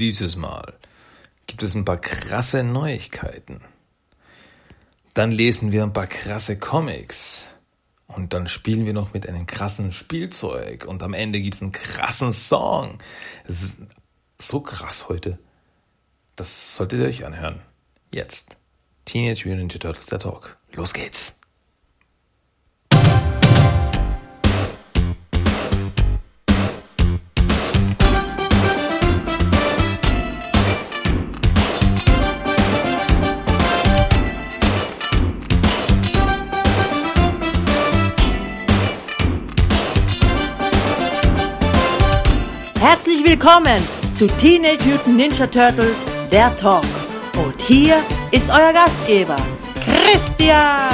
[0.00, 0.78] Dieses Mal
[1.46, 3.60] gibt es ein paar krasse Neuigkeiten.
[5.12, 7.46] Dann lesen wir ein paar krasse Comics.
[8.06, 10.86] Und dann spielen wir noch mit einem krassen Spielzeug.
[10.86, 12.96] Und am Ende gibt es einen krassen Song.
[13.44, 13.74] Es ist
[14.40, 15.38] so krass heute.
[16.34, 17.60] Das solltet ihr euch anhören.
[18.10, 18.56] Jetzt.
[19.04, 20.56] Teenage Mutant Ninja Turtles der Talk.
[20.72, 21.39] Los geht's.
[42.90, 43.80] Herzlich willkommen
[44.12, 46.82] zu Teenage Mutant Ninja Turtles, der Talk.
[47.36, 49.36] Und hier ist euer Gastgeber,
[49.84, 50.90] Christian.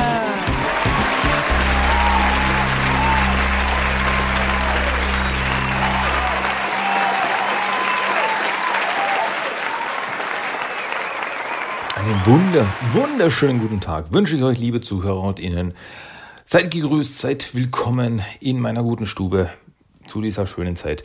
[11.96, 15.72] Einen wunder, wunderschönen guten Tag wünsche ich euch, liebe Zuhörer und Ihnen.
[16.44, 19.48] Seid gegrüßt, seid willkommen in meiner guten Stube
[20.06, 21.02] zu dieser schönen Zeit.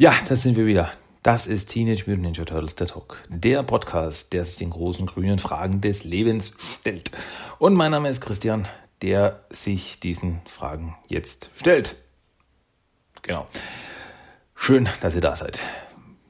[0.00, 0.92] Ja, das sind wir wieder.
[1.24, 5.40] Das ist Teenage Mutant Ninja Turtles der Talk, der Podcast, der sich den großen grünen
[5.40, 7.10] Fragen des Lebens stellt.
[7.58, 8.68] Und mein Name ist Christian,
[9.02, 11.96] der sich diesen Fragen jetzt stellt.
[13.22, 13.48] Genau.
[14.54, 15.58] Schön, dass ihr da seid.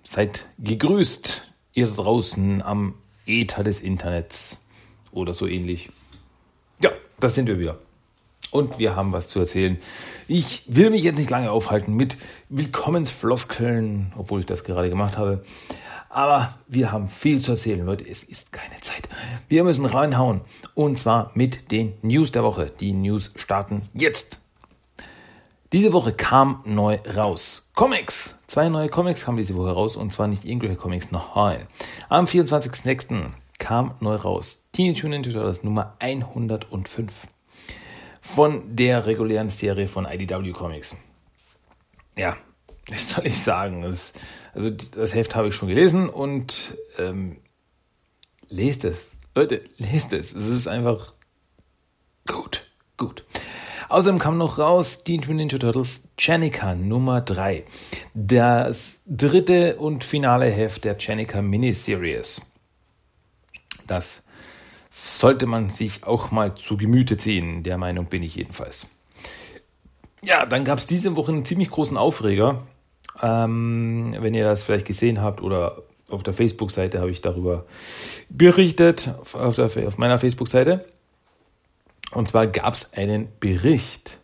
[0.03, 1.43] Seid gegrüßt,
[1.75, 2.95] ihr draußen am
[3.27, 4.63] Äther des Internets
[5.13, 5.91] oder so ähnlich.
[6.81, 7.79] Ja, das sind wir wieder
[8.51, 9.79] und wir haben was zu erzählen.
[10.27, 12.17] Ich will mich jetzt nicht lange aufhalten mit
[12.49, 15.43] Willkommensfloskeln, obwohl ich das gerade gemacht habe.
[16.09, 18.09] Aber wir haben viel zu erzählen, Leute.
[18.09, 19.09] Es ist keine Zeit.
[19.49, 20.41] Wir müssen reinhauen.
[20.75, 22.73] Und zwar mit den News der Woche.
[22.81, 24.41] Die News starten jetzt.
[25.73, 27.71] Diese Woche kam neu raus.
[27.75, 28.37] Comics.
[28.47, 29.97] Zwei neue Comics kamen diese Woche raus.
[29.97, 31.67] Und zwar nicht irgendwelche Comics, nein.
[32.09, 33.27] Am 24.06.
[33.59, 34.65] kam neu raus.
[34.73, 37.29] Teenage Mutant Ninja Turtles Nummer 105
[38.35, 40.97] von der regulären Serie von IDW Comics.
[42.17, 42.37] Ja,
[42.89, 43.83] was soll ich sagen?
[43.83, 44.13] Das,
[44.55, 47.39] also das Heft habe ich schon gelesen und ähm,
[48.49, 49.13] lest es.
[49.35, 50.35] Leute, lest es.
[50.35, 51.15] Es ist einfach
[52.27, 52.67] gut,
[52.97, 53.25] gut.
[53.89, 57.65] Außerdem kam noch raus Mutant Ninja Turtles Chanika Nummer 3.
[58.13, 62.43] Das dritte und finale Heft der Chanika Miniseries.
[63.87, 64.23] Das
[64.91, 67.63] sollte man sich auch mal zu Gemüte ziehen.
[67.63, 68.87] Der Meinung bin ich jedenfalls.
[70.23, 72.67] Ja, dann gab es diese Woche einen ziemlich großen Aufreger.
[73.23, 77.67] Ähm, wenn ihr das vielleicht gesehen habt oder auf der Facebook-Seite habe ich darüber
[78.29, 80.85] berichtet, auf, der, auf meiner Facebook-Seite.
[82.13, 84.19] Und zwar gab es einen Bericht.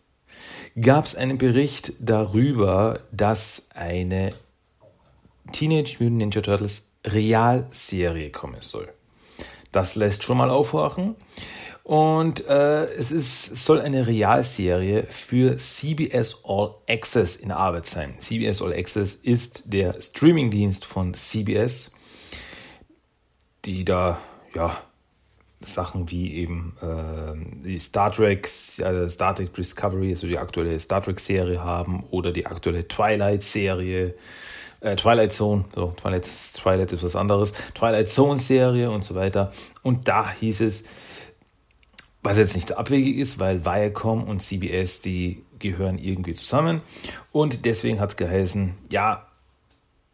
[0.79, 4.31] Gab es einen Bericht darüber, dass eine
[5.51, 8.89] Teenage Mutant Ninja Turtles Realserie kommen soll.
[9.75, 11.15] Das lässt schon mal aufhorchen.
[11.83, 18.15] Und äh, es, ist, soll eine Realserie für CBS All Access in Arbeit sein.
[18.19, 21.93] CBS All Access ist der Streamingdienst von CBS,
[23.65, 24.17] die da
[24.53, 24.77] ja
[25.59, 31.03] Sachen wie eben äh, die Star Trek, äh, Star Trek Discovery, also die aktuelle Star
[31.03, 34.15] Trek Serie haben oder die aktuelle Twilight Serie
[34.85, 39.51] äh, Twilight Zone, so, Twilight, Twilight ist was anderes, Twilight Zone Serie und so weiter.
[39.81, 40.83] Und da hieß es,
[42.21, 46.81] was jetzt nicht abwegig ist, weil Viacom und CBS, die gehören irgendwie zusammen.
[47.31, 49.27] Und deswegen hat es geheißen, ja,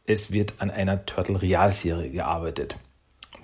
[0.06, 2.78] es wird an einer Turtle Realserie gearbeitet.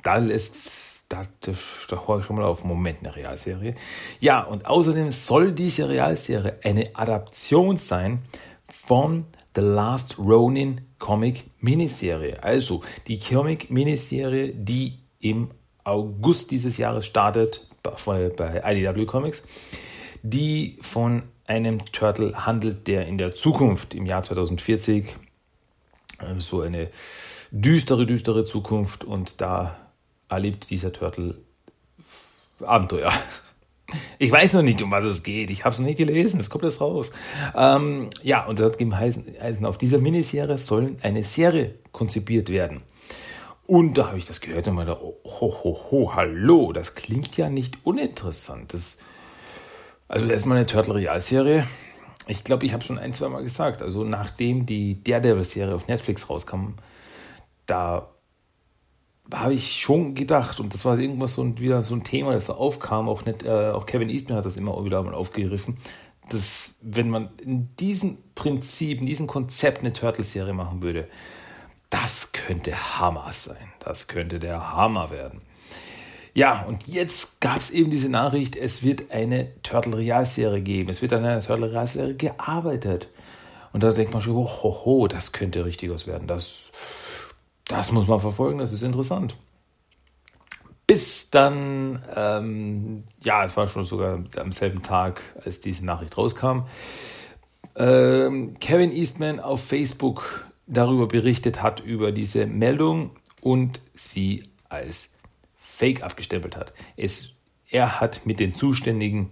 [0.04, 3.76] Da lässt, da, da höre ich schon mal auf, Moment, eine Realserie.
[4.20, 8.22] Ja, und außerdem soll diese Realserie eine Adaption sein
[8.70, 9.26] von
[9.58, 12.44] The Last Ronin Comic Miniserie.
[12.44, 15.50] Also die Comic Miniserie, die im
[15.84, 19.42] August dieses Jahres startet bei IDW Comics,
[20.22, 25.16] die von einem Turtle handelt, der in der Zukunft, im Jahr 2040,
[26.20, 26.90] äh, so eine
[27.50, 29.76] düstere, düstere Zukunft und da
[30.30, 31.34] erlebt dieser Turtle
[32.60, 33.12] Abenteuer.
[34.20, 35.50] Ich weiß noch nicht, um was es geht.
[35.50, 36.40] Ich habe es noch nicht gelesen.
[36.40, 37.12] Es kommt jetzt raus.
[37.56, 42.82] Ähm, ja, und das hat heißen, heißen, auf dieser Miniserie soll eine Serie konzipiert werden.
[43.66, 47.36] Und da habe ich das gehört und meinte, oh, ho, ho, ho, hallo, das klingt
[47.38, 48.74] ja nicht uninteressant.
[48.74, 48.98] Das,
[50.08, 51.68] also erstmal eine Turtle Realserie.
[52.28, 53.82] Ich glaube, ich habe schon ein, zwei Mal gesagt.
[53.82, 56.76] Also nachdem die Daredevil-Serie auf Netflix rauskam,
[57.66, 58.10] da
[59.34, 62.54] habe ich schon gedacht, und das war irgendwas so wieder so ein Thema, das da
[62.54, 65.78] aufkam, auch, nicht, äh, auch Kevin Eastman hat das immer wieder mal aufgegriffen,
[66.30, 71.08] dass wenn man in diesem Prinzip, in diesem Konzept eine Turtle-Serie machen würde,
[71.90, 73.72] das könnte Hammer sein.
[73.80, 75.42] Das könnte der Hammer werden.
[76.34, 80.90] Ja, und jetzt gab es eben diese Nachricht, es wird eine Turtle Real-Serie geben.
[80.90, 83.10] Es wird an einer Turtle Real-Serie gearbeitet.
[83.74, 86.28] Und da denkt man schon, oh, ho, ho, das könnte richtig was werden.
[86.28, 86.72] Das,
[87.68, 89.36] das muss man verfolgen, das ist interessant.
[90.88, 96.62] Bis dann, ähm, ja, es war schon sogar am selben Tag, als diese Nachricht rauskam,
[97.76, 103.12] ähm, Kevin Eastman auf Facebook darüber berichtet hat, über diese Meldung
[103.42, 105.10] und sie als
[105.56, 106.74] Fake abgestempelt hat.
[106.96, 107.34] Es,
[107.70, 109.30] er hat mit den zuständigen,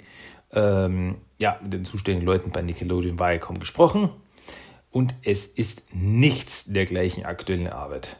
[0.52, 4.10] ähm, ja, mit den zuständigen Leuten bei Nickelodeon Viacom gesprochen
[4.92, 8.18] und es ist nichts der gleichen aktuellen Arbeit.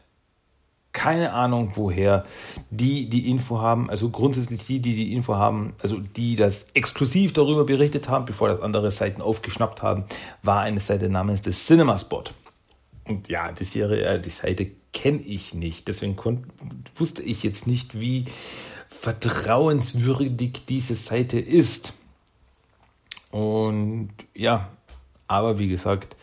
[0.96, 2.24] Keine Ahnung, woher
[2.70, 7.34] die die Info haben, also grundsätzlich die, die die Info haben, also die das exklusiv
[7.34, 10.04] darüber berichtet haben, bevor das andere Seiten aufgeschnappt haben,
[10.42, 12.24] war eine Seite namens The Cinema Spot.
[13.04, 15.86] Und ja, die Serie, äh, die Seite kenne ich nicht.
[15.86, 16.46] Deswegen konnt,
[16.94, 18.24] wusste ich jetzt nicht, wie
[18.88, 21.92] vertrauenswürdig diese Seite ist.
[23.30, 24.70] Und ja,
[25.28, 26.16] aber wie gesagt,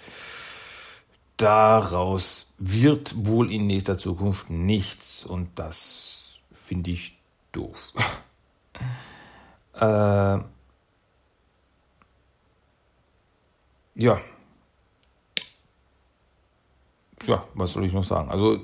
[1.43, 5.25] daraus wird wohl in nächster Zukunft nichts.
[5.25, 7.17] Und das finde ich
[7.51, 7.93] doof.
[9.75, 10.39] äh,
[13.95, 14.19] ja,
[17.25, 18.29] ja, was soll ich noch sagen?
[18.29, 18.59] Also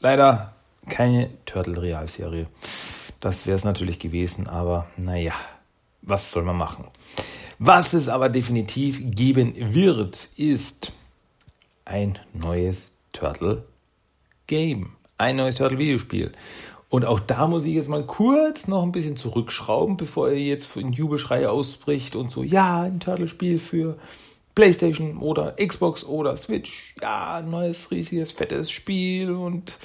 [0.00, 0.54] leider
[0.88, 2.46] keine Turtle Realserie.
[3.20, 5.32] Das wäre es natürlich gewesen, aber naja,
[6.02, 6.86] was soll man machen?
[7.58, 10.92] Was es aber definitiv geben wird, ist
[11.86, 13.64] ein neues Turtle
[14.46, 14.90] Game.
[15.16, 16.32] Ein neues Turtle Videospiel.
[16.90, 20.76] Und auch da muss ich jetzt mal kurz noch ein bisschen zurückschrauben, bevor er jetzt
[20.76, 23.96] in Jubelschrei ausbricht und so, ja, ein Turtle-Spiel für
[24.54, 26.94] PlayStation oder Xbox oder Switch.
[27.00, 29.78] Ja, neues, riesiges, fettes Spiel und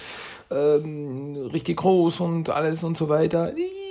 [0.51, 3.47] ähm, richtig groß und alles und so weiter.
[3.47, 3.90] Ein bisschen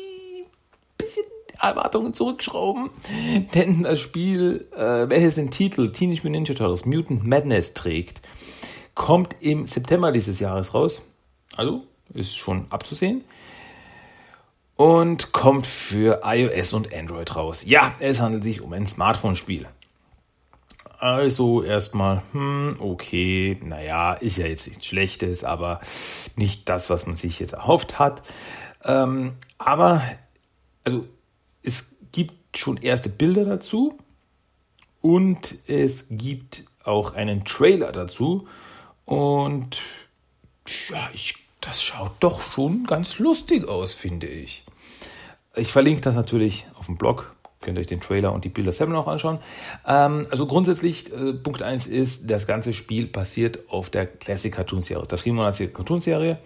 [1.61, 2.91] Erwartungen zurückschrauben,
[3.55, 8.21] denn das Spiel, äh, welches den Titel Teenage Mutant Ninja Turtles Mutant Madness trägt,
[8.95, 11.03] kommt im September dieses Jahres raus.
[11.57, 11.85] Also
[12.15, 13.25] ist schon abzusehen.
[14.77, 17.65] Und kommt für iOS und Android raus.
[17.67, 19.69] Ja, es handelt sich um ein Smartphone-Spiel.
[20.99, 25.81] Also erstmal, hm, okay, naja, ist ja jetzt nichts Schlechtes, aber
[26.37, 28.23] nicht das, was man sich jetzt erhofft hat.
[28.85, 30.03] Ähm, aber,
[30.85, 31.07] also
[31.63, 33.99] es gibt schon erste Bilder dazu
[35.01, 38.47] und es gibt auch einen Trailer dazu.
[39.05, 39.81] Und
[40.89, 44.65] ja, ich, das schaut doch schon ganz lustig aus, finde ich.
[45.57, 48.73] Ich verlinke das natürlich auf dem Blog Könnt ihr euch den Trailer und die Bilder
[48.73, 49.39] selber noch anschauen.
[49.87, 54.83] Ähm, also grundsätzlich, äh, Punkt 1 ist, das ganze Spiel basiert auf der Classic Cartoon
[54.83, 56.39] Serie, der 87 Cartoon Serie.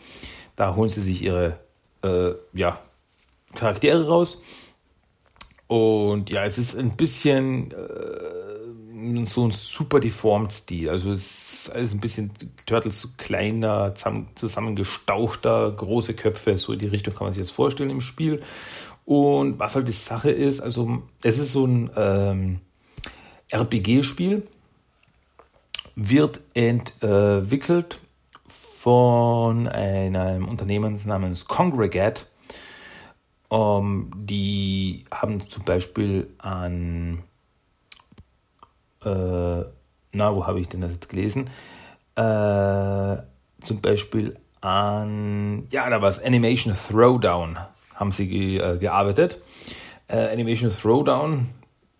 [0.56, 1.56] Da holen sie sich ihre
[2.02, 2.80] äh, ja,
[3.54, 4.42] Charaktere raus.
[5.66, 10.90] Und ja, es ist ein bisschen äh, so ein super deformed Stil.
[10.90, 12.30] Also es ist alles ein bisschen
[12.66, 13.94] Turtles kleiner,
[14.34, 16.58] zusammengestauchter, große Köpfe.
[16.58, 18.42] So in die Richtung kann man sich jetzt vorstellen im Spiel.
[19.04, 22.60] Und was halt die Sache ist, also es ist so ein ähm,
[23.50, 24.46] RPG-Spiel,
[25.96, 28.00] wird entwickelt
[28.48, 32.26] von einem Unternehmen namens Congregate.
[33.48, 37.22] Um, ähm, die haben zum Beispiel an,
[39.04, 39.62] äh,
[40.12, 41.50] na, wo habe ich denn das jetzt gelesen?
[42.16, 43.16] Äh,
[43.62, 47.58] zum Beispiel an, ja, da war es Animation Throwdown
[47.94, 49.40] haben sie ge, äh, gearbeitet.
[50.08, 51.48] Äh, Animation Throwdown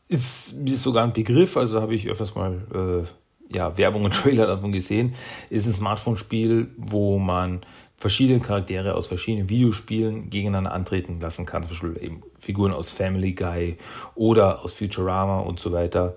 [0.09, 3.07] ist mir sogar ein Begriff, also habe ich öfters mal
[3.51, 5.15] äh, ja, Werbung und Trailer davon gesehen.
[5.51, 7.63] Ist ein Smartphone-Spiel, wo man
[7.97, 11.63] verschiedene Charaktere aus verschiedenen Videospielen gegeneinander antreten lassen kann.
[11.63, 13.79] Zum Beispiel eben Figuren aus Family Guy
[14.15, 16.17] oder aus Futurama und so weiter.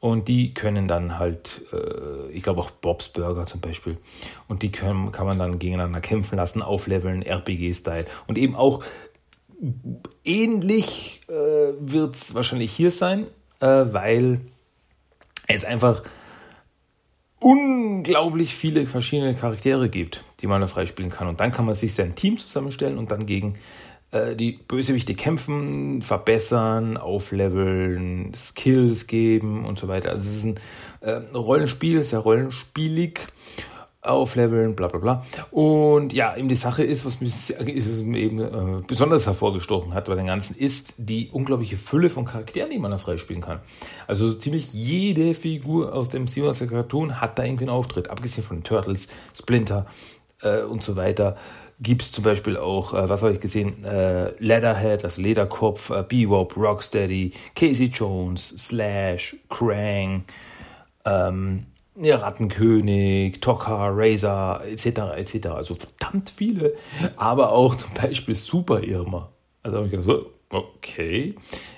[0.00, 3.98] Und die können dann halt, äh, ich glaube auch Bob's Burger zum Beispiel,
[4.48, 8.06] und die können, kann man dann gegeneinander kämpfen lassen, aufleveln, RPG-Style.
[8.26, 8.82] Und eben auch
[10.24, 11.32] ähnlich äh,
[11.78, 13.28] wird es wahrscheinlich hier sein,
[13.60, 14.40] äh, weil
[15.46, 16.02] es einfach
[17.42, 21.28] unglaublich viele verschiedene Charaktere gibt, die man da freispielen kann.
[21.28, 23.54] Und dann kann man sich sein Team zusammenstellen und dann gegen
[24.12, 30.10] äh, die Bösewichte kämpfen, verbessern, aufleveln, Skills geben und so weiter.
[30.10, 30.60] Also es ist ein
[31.00, 33.20] äh, Rollenspiel, sehr rollenspielig.
[34.02, 35.26] Aufleveln, bla bla bla.
[35.50, 40.26] Und ja, eben die Sache ist, was mich eben äh, besonders hervorgestochen hat bei den
[40.26, 43.60] Ganzen, ist die unglaubliche Fülle von Charakteren, die man da freispielen kann.
[44.08, 48.44] Also so ziemlich jede Figur aus dem Simons Cartoon hat da irgendwie einen Auftritt, abgesehen
[48.44, 49.06] von Turtles,
[49.38, 49.86] Splinter
[50.42, 51.36] äh, und so weiter.
[51.80, 56.02] Gibt es zum Beispiel auch, äh, was habe ich gesehen, äh, Leatherhead, das Lederkopf, äh,
[56.02, 60.24] Bebop, Rocksteady, Casey Jones, Slash, Krang,
[61.04, 65.46] ähm, Rattenkönig, Tokka, Razor, etc., etc.
[65.48, 66.74] Also verdammt viele.
[67.16, 69.30] Aber auch zum Beispiel Super Irma.
[69.62, 71.34] Also habe ich gedacht, okay.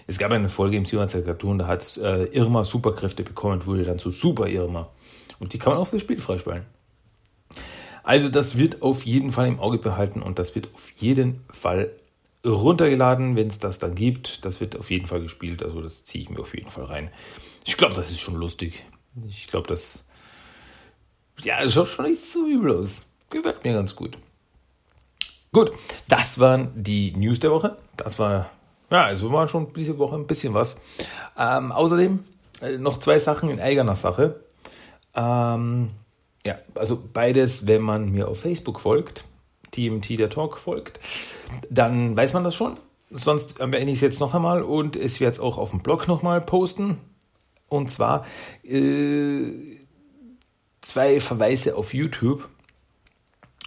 [0.06, 3.84] Es gab eine Folge im Simon Cartoon, da hat äh, Irma Superkräfte bekommen und wurde
[3.84, 4.90] dann zu Super Irma.
[5.38, 6.64] Und die kann man auch für das Spiel freispielen.
[8.02, 11.90] Also das wird auf jeden Fall im Auge behalten und das wird auf jeden Fall
[12.44, 14.44] runtergeladen, wenn es das dann gibt.
[14.44, 17.10] Das wird auf jeden Fall gespielt, also das ziehe ich mir auf jeden Fall rein.
[17.64, 18.84] Ich glaube, das ist schon lustig.
[19.26, 20.03] Ich glaube, das
[21.42, 23.06] ja, schaut schon nicht so übel aus.
[23.30, 24.18] Gefällt mir ganz gut.
[25.52, 25.72] Gut,
[26.08, 27.76] das waren die News der Woche.
[27.96, 28.50] Das war,
[28.90, 30.76] ja, also war schon diese Woche ein bisschen was.
[31.38, 32.20] Ähm, außerdem
[32.60, 34.40] äh, noch zwei Sachen in eigener Sache.
[35.14, 35.90] Ähm,
[36.44, 39.24] ja, also beides, wenn man mir auf Facebook folgt,
[39.70, 41.00] TMT der Talk folgt,
[41.70, 42.78] dann weiß man das schon.
[43.10, 46.08] Sonst erwähne ich es jetzt noch einmal und es wird es auch auf dem Blog
[46.08, 46.98] nochmal posten.
[47.68, 48.26] Und zwar
[48.64, 49.73] äh,
[50.84, 52.48] zwei Verweise auf YouTube.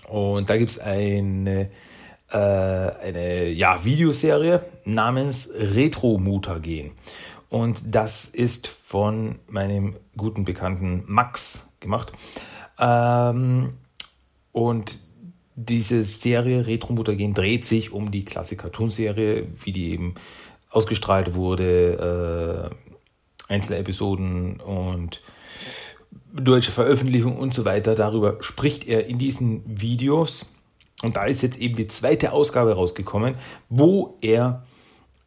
[0.07, 1.69] Und da gibt es eine,
[2.31, 6.91] äh, eine ja, Videoserie namens Retro-Mutagen.
[7.49, 12.11] Und das ist von meinem guten Bekannten Max gemacht.
[12.79, 13.73] Ähm,
[14.51, 14.99] und
[15.55, 20.15] diese Serie Retro Mutagen dreht sich um die klassik Cartoon-Serie, wie die eben
[20.69, 22.69] ausgestrahlt wurde,
[23.49, 25.21] äh, einzelne Episoden und
[26.33, 27.95] deutsche Veröffentlichung und so weiter.
[27.95, 30.45] Darüber spricht er in diesen Videos.
[31.03, 33.35] Und da ist jetzt eben die zweite Ausgabe rausgekommen,
[33.69, 34.65] wo er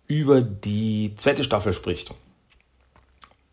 [0.09, 2.14] über die zweite Staffel spricht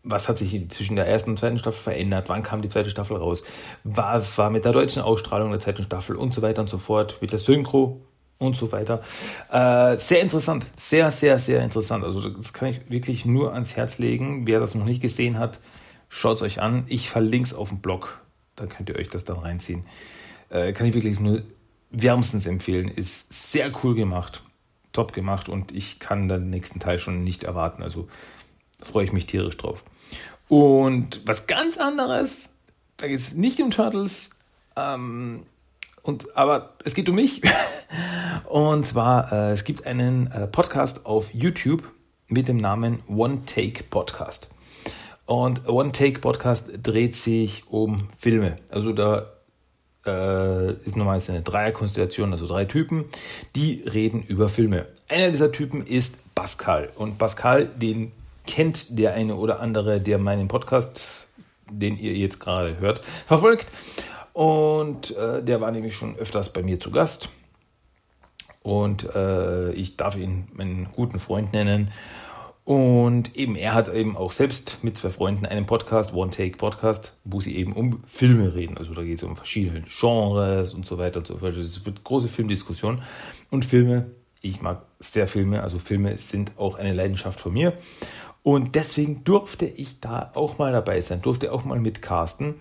[0.08, 2.28] was hat sich zwischen der ersten und zweiten Staffel verändert?
[2.28, 3.44] Wann kam die zweite Staffel raus?
[3.84, 7.18] Was war mit der deutschen Ausstrahlung der zweiten Staffel und so weiter und so fort,
[7.20, 8.00] mit der Synchro
[8.38, 9.02] und so weiter.
[9.50, 12.04] Äh, sehr interessant, sehr, sehr, sehr interessant.
[12.04, 14.46] Also das kann ich wirklich nur ans Herz legen.
[14.46, 15.58] Wer das noch nicht gesehen hat,
[16.08, 16.84] schaut es euch an.
[16.88, 18.20] Ich verlinke es auf dem Blog,
[18.56, 19.84] dann könnt ihr euch das dann reinziehen.
[20.50, 21.42] Äh, kann ich wirklich nur
[21.90, 22.88] wärmstens empfehlen.
[22.88, 24.42] Ist sehr cool gemacht,
[24.92, 27.82] top gemacht und ich kann den nächsten Teil schon nicht erwarten.
[27.82, 28.08] Also
[28.80, 29.84] freue ich mich tierisch drauf.
[30.48, 32.50] Und was ganz anderes,
[32.96, 34.30] da geht es nicht um Turtles,
[34.78, 35.44] ähm,
[36.02, 37.42] und, aber es geht um mich.
[38.46, 41.82] und zwar, äh, es gibt einen äh, Podcast auf YouTube
[42.28, 44.48] mit dem Namen One Take Podcast.
[45.28, 48.56] Und One Take Podcast dreht sich um Filme.
[48.70, 49.26] Also da
[50.06, 53.04] äh, ist normalerweise eine Dreierkonstellation, also drei Typen,
[53.54, 54.86] die reden über Filme.
[55.06, 56.88] Einer dieser Typen ist Pascal.
[56.96, 58.12] Und Pascal, den
[58.46, 61.28] kennt der eine oder andere, der meinen Podcast,
[61.70, 63.66] den ihr jetzt gerade hört, verfolgt.
[64.32, 67.28] Und äh, der war nämlich schon öfters bei mir zu Gast.
[68.62, 71.90] Und äh, ich darf ihn meinen guten Freund nennen.
[72.68, 77.16] Und eben, er hat eben auch selbst mit zwei Freunden einen Podcast, One Take Podcast,
[77.24, 78.76] wo sie eben um Filme reden.
[78.76, 81.56] Also da geht es um verschiedene Genres und so weiter und so fort.
[81.56, 83.00] Es wird große Filmdiskussion.
[83.50, 84.10] Und Filme,
[84.42, 87.72] ich mag sehr Filme, also Filme sind auch eine Leidenschaft von mir.
[88.42, 92.56] Und deswegen durfte ich da auch mal dabei sein, durfte auch mal mitcasten.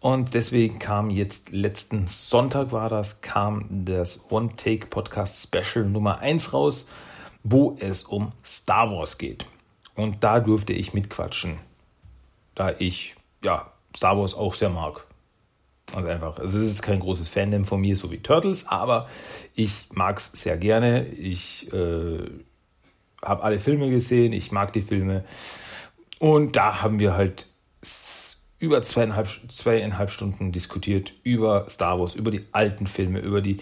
[0.00, 6.20] Und deswegen kam jetzt letzten Sonntag war das, kam das One Take Podcast Special Nummer
[6.20, 6.88] 1 raus,
[7.42, 9.46] wo es um Star Wars geht.
[9.94, 11.58] Und da durfte ich mitquatschen,
[12.54, 15.06] da ich ja Star Wars auch sehr mag.
[15.94, 19.08] Also einfach, es ist kein großes Fandom von mir, so wie Turtles, aber
[19.54, 21.06] ich mag es sehr gerne.
[21.06, 22.30] Ich äh,
[23.20, 25.24] habe alle Filme gesehen, ich mag die Filme.
[26.18, 27.48] Und da haben wir halt
[28.58, 33.58] über zweieinhalb, zweieinhalb Stunden diskutiert über Star Wars, über die alten Filme, über die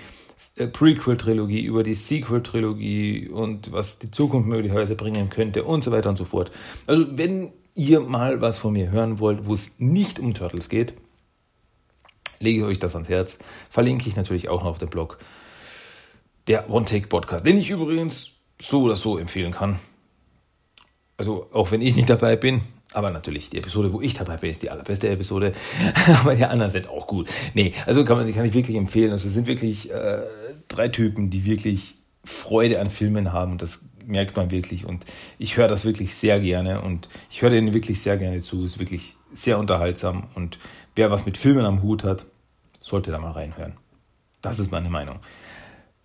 [0.72, 6.16] Prequel-Trilogie, über die Sequel-Trilogie und was die Zukunft möglicherweise bringen könnte und so weiter und
[6.16, 6.50] so fort.
[6.86, 10.94] Also wenn ihr mal was von mir hören wollt, wo es nicht um Turtles geht,
[12.40, 13.38] lege ich euch das ans Herz.
[13.68, 15.18] Verlinke ich natürlich auch noch auf dem Blog.
[16.46, 19.78] Der One-Take-Podcast, den ich übrigens so oder so empfehlen kann.
[21.16, 24.50] Also auch wenn ich nicht dabei bin, aber natürlich, die Episode, wo ich dabei bin,
[24.50, 25.52] ist die allerbeste Episode.
[26.20, 27.28] aber die anderen sind auch gut.
[27.54, 29.12] Nee, also kann, man, kann ich wirklich empfehlen.
[29.12, 30.22] Also es sind wirklich äh,
[30.68, 33.58] drei Typen, die wirklich Freude an Filmen haben.
[33.58, 34.86] Das merkt man wirklich.
[34.86, 35.04] Und
[35.38, 36.82] ich höre das wirklich sehr gerne.
[36.82, 38.64] Und ich höre denen wirklich sehr gerne zu.
[38.64, 40.24] Ist wirklich sehr unterhaltsam.
[40.34, 40.58] Und
[40.96, 42.26] wer was mit Filmen am Hut hat,
[42.80, 43.74] sollte da mal reinhören.
[44.42, 45.20] Das ist meine Meinung.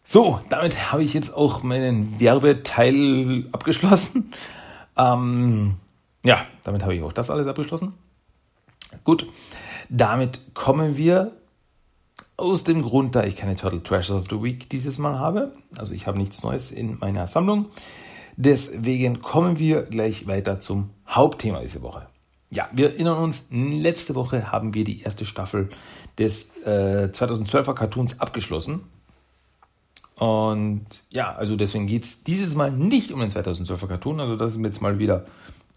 [0.04, 4.34] So, damit habe ich jetzt auch meinen Werbeteil abgeschlossen.
[4.98, 5.78] Ähm,
[6.26, 7.94] ja, damit habe ich auch das alles abgeschlossen.
[9.04, 9.28] Gut,
[9.90, 11.32] damit kommen wir
[12.38, 15.54] aus dem Grund, da ich keine Turtle Treasures of the Week dieses Mal habe.
[15.78, 17.68] Also ich habe nichts Neues in meiner Sammlung.
[18.36, 22.08] Deswegen kommen wir gleich weiter zum Hauptthema diese Woche.
[22.50, 25.70] Ja, wir erinnern uns, letzte Woche haben wir die erste Staffel
[26.18, 28.82] des äh, 2012er Cartoons abgeschlossen.
[30.16, 34.20] Und ja, also deswegen geht es dieses Mal nicht um den 2012er Cartoon.
[34.20, 35.26] Also das ist jetzt mal wieder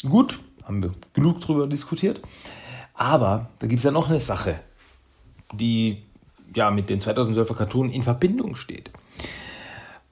[0.07, 0.40] gut.
[0.64, 2.21] Haben wir genug drüber diskutiert.
[2.95, 4.61] Aber da gibt es ja noch eine Sache,
[5.52, 6.02] die
[6.55, 8.90] ja mit den 2012er Cartoon in Verbindung steht.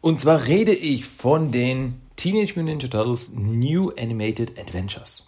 [0.01, 5.27] Und zwar rede ich von den Teenage Mutant Ninja Turtles New Animated Adventures.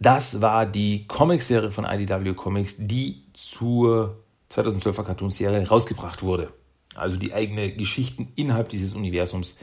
[0.00, 4.16] Das war die Comicserie von IDW Comics, die zur
[4.50, 6.52] 2012er Cartoon-Serie rausgebracht wurde.
[6.94, 9.56] Also die eigene Geschichten innerhalb dieses Universums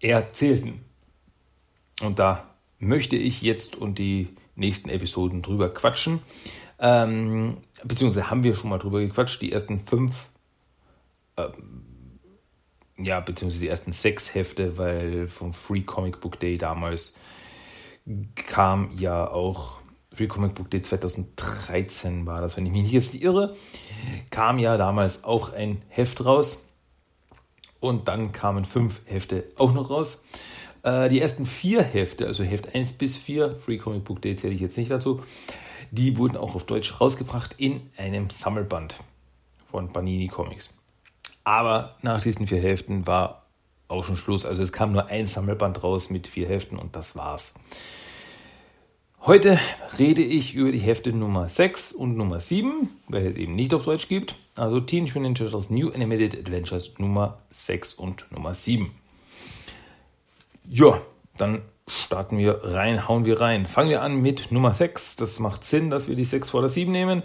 [0.00, 0.84] erzählten.
[2.00, 2.51] Und da
[2.82, 6.20] möchte ich jetzt und die nächsten Episoden drüber quatschen.
[6.78, 9.40] Ähm, beziehungsweise haben wir schon mal drüber gequatscht.
[9.40, 10.28] Die ersten fünf,
[11.36, 12.18] ähm,
[12.98, 17.14] ja, beziehungsweise die ersten sechs Hefte, weil vom Free Comic Book Day damals
[18.34, 19.78] kam ja auch
[20.12, 23.56] Free Comic Book Day 2013 war das, wenn ich mich nicht jetzt irre,
[24.30, 26.66] kam ja damals auch ein Heft raus
[27.78, 30.22] und dann kamen fünf Hefte auch noch raus.
[30.82, 34.54] Äh, die ersten vier Hefte, also Heft 1 bis 4, Free Comic Book Day zähle
[34.54, 35.22] ich jetzt nicht dazu,
[35.90, 38.94] die wurden auch auf Deutsch rausgebracht in einem Sammelband
[39.70, 40.70] von Panini Comics.
[41.44, 43.46] Aber nach diesen vier Hälften war
[43.88, 44.46] auch schon Schluss.
[44.46, 47.54] Also es kam nur ein Sammelband raus mit vier Heften und das war's.
[49.24, 49.58] Heute
[49.98, 53.84] rede ich über die Hefte Nummer 6 und Nummer 7, welche es eben nicht auf
[53.84, 54.34] Deutsch gibt.
[54.56, 58.90] Also Teenage Mutant Ninja Turtles New Animated Adventures Nummer 6 und Nummer 7.
[60.68, 61.00] Ja,
[61.36, 63.66] dann starten wir rein, hauen wir rein.
[63.66, 65.16] Fangen wir an mit Nummer 6.
[65.16, 67.22] Das macht Sinn, dass wir die 6 vor der 7 nehmen.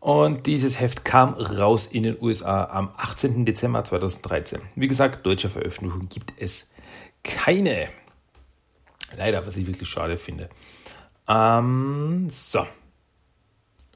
[0.00, 3.44] Und dieses Heft kam raus in den USA am 18.
[3.44, 4.60] Dezember 2013.
[4.74, 6.70] Wie gesagt, deutsche Veröffentlichung gibt es
[7.24, 7.88] keine.
[9.16, 10.48] Leider, was ich wirklich schade finde.
[11.28, 12.66] Ähm, so.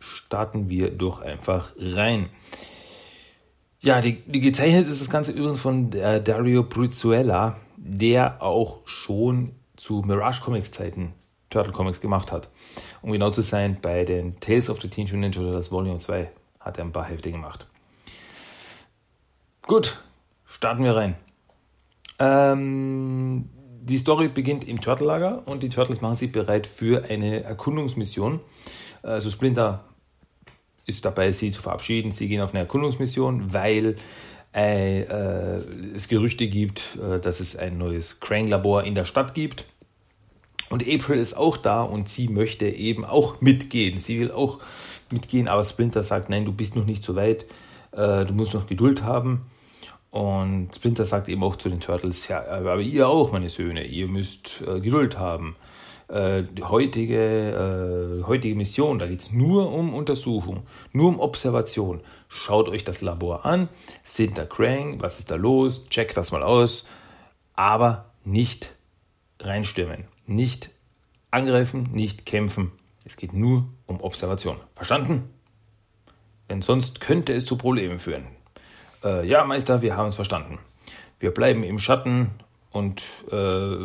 [0.00, 2.30] Starten wir doch einfach rein.
[3.80, 9.52] Ja, die, die gezeichnet ist das Ganze übrigens von äh, Dario Brizuela, der auch schon
[9.76, 11.14] zu Mirage Comics Zeiten
[11.48, 12.48] Turtle Comics gemacht hat.
[13.02, 16.30] Um genau zu sein, bei den Tales of the Teenage Mutant Ninja Turtles Volume 2
[16.60, 17.66] hat er ein paar Hefte gemacht.
[19.62, 19.98] Gut,
[20.46, 21.16] starten wir rein.
[22.18, 23.48] Ähm,
[23.80, 28.40] die Story beginnt im Turtle-Lager und die Turtles machen sich bereit für eine Erkundungsmission.
[29.02, 29.84] Also Splinter
[30.86, 32.12] ist dabei, sie zu verabschieden.
[32.12, 33.96] Sie gehen auf eine Erkundungsmission, weil
[34.54, 35.60] äh, äh,
[35.94, 39.64] es Gerüchte gibt, äh, dass es ein neues Crane-Labor in der Stadt gibt.
[40.70, 43.98] Und April ist auch da und sie möchte eben auch mitgehen.
[43.98, 44.60] Sie will auch
[45.12, 47.46] mitgehen, aber Splinter sagt, nein, du bist noch nicht so weit,
[47.92, 49.46] äh, du musst noch Geduld haben.
[50.10, 54.08] Und Splinter sagt eben auch zu den Turtles, ja, aber ihr auch, meine Söhne, ihr
[54.08, 55.56] müsst äh, Geduld haben.
[56.10, 62.00] Äh, die heutige, äh, heutige Mission, da geht es nur um Untersuchung, nur um Observation.
[62.28, 63.68] Schaut euch das Labor an,
[64.02, 66.84] sind da Krang, was ist da los, checkt das mal aus,
[67.54, 68.74] aber nicht
[69.38, 70.04] reinstürmen.
[70.26, 70.70] Nicht
[71.30, 72.72] angreifen, nicht kämpfen.
[73.04, 74.56] Es geht nur um Observation.
[74.74, 75.30] Verstanden?
[76.48, 78.24] Denn sonst könnte es zu Problemen führen.
[79.04, 80.58] Äh, ja, Meister, wir haben es verstanden.
[81.20, 82.30] Wir bleiben im Schatten
[82.72, 83.76] und äh,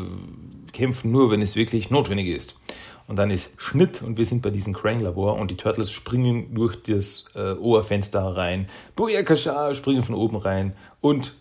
[0.76, 2.60] kämpfen nur, wenn es wirklich notwendig ist.
[3.08, 6.76] Und dann ist Schnitt und wir sind bei diesem Crane-Labor und die Turtles springen durch
[6.84, 8.68] das äh, Oberfenster rein.
[8.96, 11.34] Booyakasha springen von oben rein und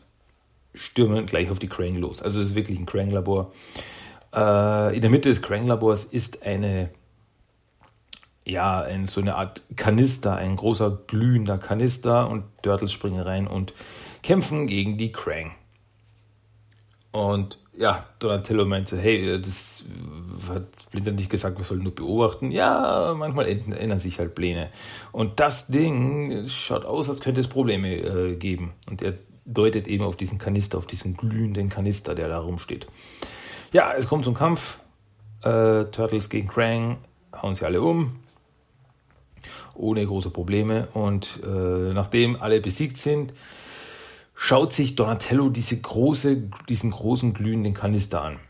[0.75, 2.23] stürmen gleich auf die Crane los.
[2.23, 3.53] Also es ist wirklich ein Crane-Labor.
[4.35, 6.90] Äh, in der Mitte des Krang-Labors ist eine,
[8.44, 13.73] ja, ein, so eine Art Kanister, ein großer glühender Kanister und Turtles springen rein und
[14.23, 15.53] kämpfen gegen die Krang.
[17.12, 19.84] Und ja, Donatello meinte, hey, das
[20.48, 22.50] hat Splinter nicht gesagt, wir sollen nur beobachten.
[22.50, 24.70] Ja, manchmal ändern sich halt Pläne.
[25.12, 28.72] Und das Ding schaut aus, als könnte es Probleme äh, geben.
[28.88, 32.87] Und er deutet eben auf diesen Kanister, auf diesen glühenden Kanister, der da rumsteht.
[33.72, 34.78] Ja, es kommt zum Kampf.
[35.42, 36.98] Äh, Turtles gegen Krang
[37.34, 38.20] hauen sie alle um.
[39.74, 40.88] Ohne große Probleme.
[40.94, 41.48] Und äh,
[41.92, 43.32] nachdem alle besiegt sind,
[44.35, 48.40] schaut sich Donatello diese große, diesen großen glühenden Kanister an.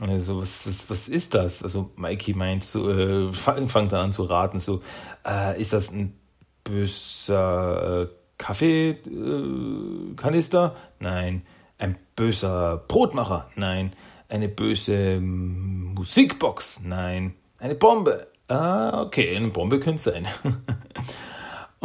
[0.00, 1.62] Und er so, was, was, was ist das?
[1.62, 4.82] Also Mikey meint so, äh, fangt dann an zu raten, so,
[5.26, 6.18] äh, ist das ein
[6.64, 8.08] böser äh,
[8.38, 10.74] Kaffeekanister?
[10.74, 11.42] Äh, Nein.
[11.78, 13.48] Ein böser Brotmacher?
[13.56, 13.92] Nein.
[14.28, 16.80] Eine böse ähm, Musikbox?
[16.84, 17.34] Nein.
[17.58, 18.28] Eine Bombe?
[18.48, 20.26] Ah, okay, eine Bombe könnte sein.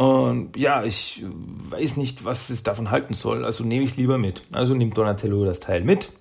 [0.00, 4.16] Und ja, ich weiß nicht, was es davon halten soll, also nehme ich es lieber
[4.16, 4.44] mit.
[4.50, 6.14] Also nimmt Donatello das Teil mit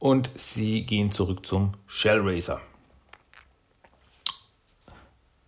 [0.00, 2.56] und sie gehen zurück zum Shell Racer.
[2.56, 2.77] Äh,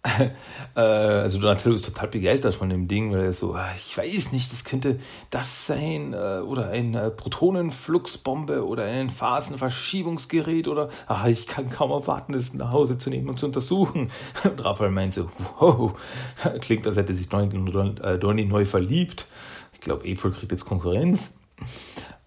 [0.75, 4.51] also Donatello ist total begeistert von dem Ding, weil er so, ah, ich weiß nicht,
[4.51, 11.69] das könnte das sein äh, oder eine Protonenfluxbombe oder ein Phasenverschiebungsgerät oder ach, ich kann
[11.69, 14.11] kaum erwarten, das nach Hause zu nehmen und zu untersuchen.
[14.45, 15.93] Und Raphael meint so, wow,
[16.61, 19.27] klingt, als hätte sich äh, Donny neu verliebt.
[19.75, 21.41] Ich glaube, April kriegt jetzt Konkurrenz.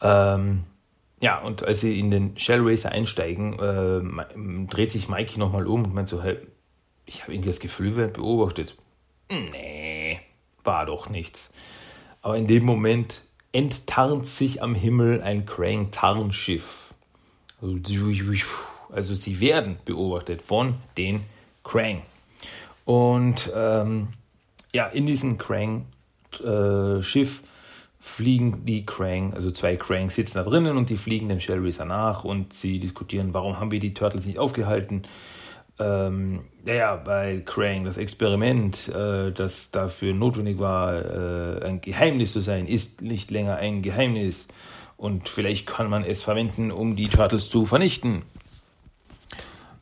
[0.01, 0.63] Ähm,
[1.21, 5.85] ja, und als sie in den Shell Racer einsteigen, äh, dreht sich Mikey nochmal um
[5.85, 6.37] und meint so, hey,
[7.05, 8.75] ich habe irgendwie das Gefühl, wir werden beobachtet.
[9.31, 10.19] Nee,
[10.63, 11.51] war doch nichts.
[12.21, 16.93] Aber in dem Moment enttarnt sich am Himmel ein Krang-Tarnschiff.
[17.61, 21.23] Also sie werden beobachtet von den
[21.63, 22.01] Krang.
[22.85, 24.09] Und ähm,
[24.73, 25.83] ja, in diesem Krang-Schiff
[27.41, 27.47] äh,
[27.99, 31.85] fliegen die Krang, also zwei Krang sitzen da drinnen und die fliegen dem Shell Racer
[31.85, 35.03] nach und sie diskutieren, warum haben wir die Turtles nicht aufgehalten
[35.79, 42.41] ähm, ja, bei Krang, das Experiment, äh, das dafür notwendig war, äh, ein Geheimnis zu
[42.41, 44.47] sein, ist nicht länger ein Geheimnis.
[44.97, 48.21] Und vielleicht kann man es verwenden, um die Turtles zu vernichten.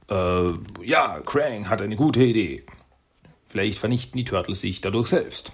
[0.10, 2.64] Äh, ja, Krang hat eine gute Idee.
[3.48, 5.52] Vielleicht vernichten die Turtles sich dadurch selbst.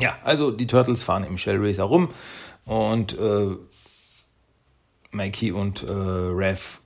[0.00, 2.08] Ja, also die Turtles fahren im Shell Racer rum
[2.64, 3.56] und äh,
[5.12, 6.80] Mikey und äh, Rev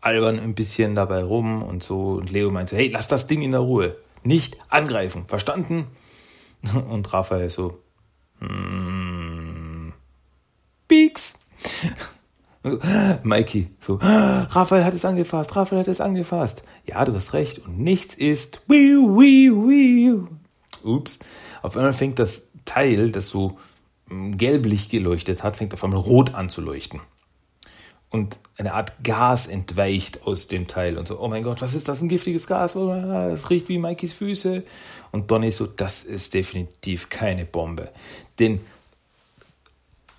[0.00, 2.12] albern ein bisschen dabei rum und so.
[2.12, 3.96] Und Leo meinte, hey, lass das Ding in der Ruhe.
[4.22, 5.24] Nicht angreifen.
[5.26, 5.86] Verstanden?
[6.90, 7.78] Und Raphael so,
[8.40, 9.92] hmm,
[10.88, 11.46] Peaks.
[13.22, 16.64] Mikey so, Raphael hat es angefasst, Raphael hat es angefasst.
[16.84, 17.60] Ja, du hast recht.
[17.60, 20.26] Und nichts ist, wiu, wiu, wiu.
[20.82, 21.20] Ups.
[21.62, 23.58] Auf einmal fängt das Teil, das so
[24.08, 27.00] hm, gelblich geleuchtet hat, fängt auf einmal rot an zu leuchten
[28.10, 31.88] und eine Art Gas entweicht aus dem Teil und so, oh mein Gott, was ist
[31.88, 32.74] das, ein giftiges Gas?
[32.74, 34.64] Es riecht wie Mikeys Füße.
[35.12, 37.90] Und Donny so, das ist definitiv keine Bombe.
[38.38, 38.60] Denn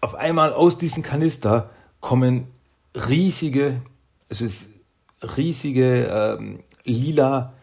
[0.02, 2.48] auf einmal aus diesem Kanister kommen
[2.96, 3.82] riesige,
[4.30, 4.72] es ist
[5.38, 7.54] riesige ähm, lila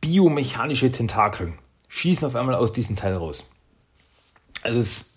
[0.00, 3.46] biomechanische Tentakeln, schießen auf einmal aus diesem Teil raus.
[4.62, 5.11] Also es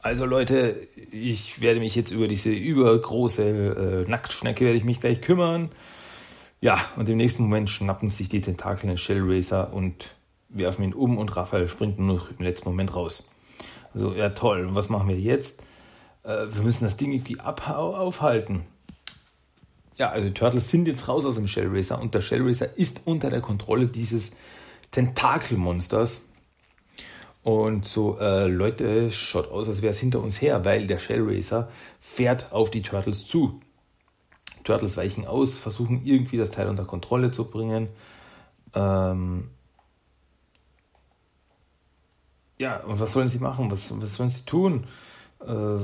[0.01, 5.21] also Leute, ich werde mich jetzt über diese übergroße äh, Nacktschnecke werde ich mich gleich
[5.21, 5.69] kümmern.
[6.61, 10.15] Ja, und im nächsten Moment schnappen sich die Tentakel in Shell Racer und
[10.49, 13.27] werfen ihn um und Raphael springt nur noch im letzten Moment raus.
[13.93, 15.61] Also ja toll, und was machen wir jetzt?
[16.23, 18.63] Äh, wir müssen das Ding irgendwie aufhalten.
[19.97, 22.77] Ja, also die Turtles sind jetzt raus aus dem Shell Racer und der Shell Racer
[22.77, 24.35] ist unter der Kontrolle dieses
[24.91, 26.26] Tentakelmonsters.
[27.47, 31.21] Und so, äh, Leute, schaut aus, als wäre es hinter uns her, weil der Shell
[31.23, 31.69] Racer
[32.01, 33.61] fährt auf die Turtles zu.
[34.65, 37.87] Turtles weichen aus, versuchen irgendwie das Teil unter Kontrolle zu bringen.
[38.75, 39.49] Ähm
[42.57, 43.71] ja, und was sollen sie machen?
[43.71, 44.83] Was, was sollen sie tun?
[45.39, 45.77] Äh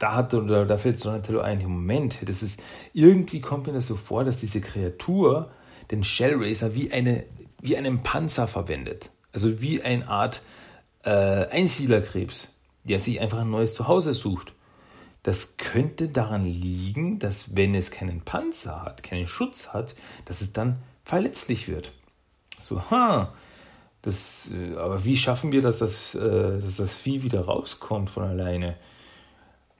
[0.00, 2.60] da hat oder da fällt Donatello ein, Moment, das ist,
[2.92, 5.52] irgendwie kommt mir das so vor, dass diese Kreatur
[5.92, 7.24] den Shellraiser wie, eine,
[7.60, 9.13] wie einen Panzer verwendet.
[9.34, 10.40] Also wie eine Art
[11.04, 12.48] äh, Einsiedlerkrebs,
[12.84, 14.52] der sich einfach ein neues Zuhause sucht.
[15.24, 19.94] Das könnte daran liegen, dass wenn es keinen Panzer hat, keinen Schutz hat,
[20.24, 21.92] dass es dann verletzlich wird.
[22.60, 23.34] So, ha,
[24.02, 28.24] das, äh, aber wie schaffen wir, dass das, äh, dass das Vieh wieder rauskommt von
[28.24, 28.76] alleine?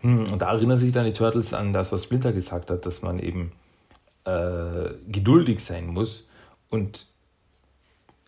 [0.01, 3.03] Hm, und da erinnern sich dann die Turtles an das, was Splinter gesagt hat, dass
[3.03, 3.53] man eben
[4.25, 6.27] äh, geduldig sein muss
[6.71, 7.07] und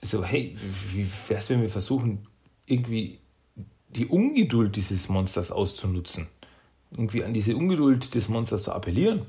[0.03, 0.57] so, hey,
[0.93, 2.27] wie wäre es, wenn wir versuchen,
[2.67, 3.19] irgendwie
[3.89, 6.29] die Ungeduld dieses Monsters auszunutzen?
[6.91, 9.23] Irgendwie an diese Ungeduld des Monsters zu appellieren?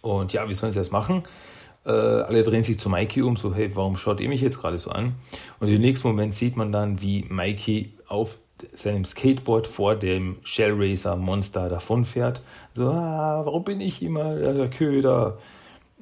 [0.00, 1.22] Und ja, wie sollen sie das machen?
[1.84, 4.78] Äh, alle drehen sich zu Mikey um, so, hey, warum schaut ihr mich jetzt gerade
[4.78, 5.14] so an?
[5.58, 8.38] Und im nächsten Moment sieht man dann, wie Mikey auf
[8.72, 12.42] seinem Skateboard vor dem Shellraiser Monster davonfährt.
[12.74, 15.38] So, ah, warum bin ich immer der Köder?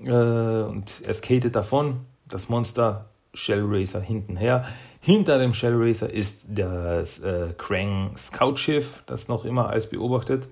[0.05, 4.65] Äh, und er skatet davon, das Monster Shellraiser hinten her.
[5.01, 10.49] Hinter dem Shellraiser ist das äh, Krang Scout Schiff, das noch immer alles beobachtet.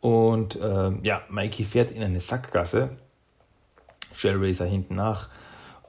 [0.00, 2.90] Und äh, ja, Mikey fährt in eine Sackgasse
[4.14, 5.28] Shellraiser hinten nach.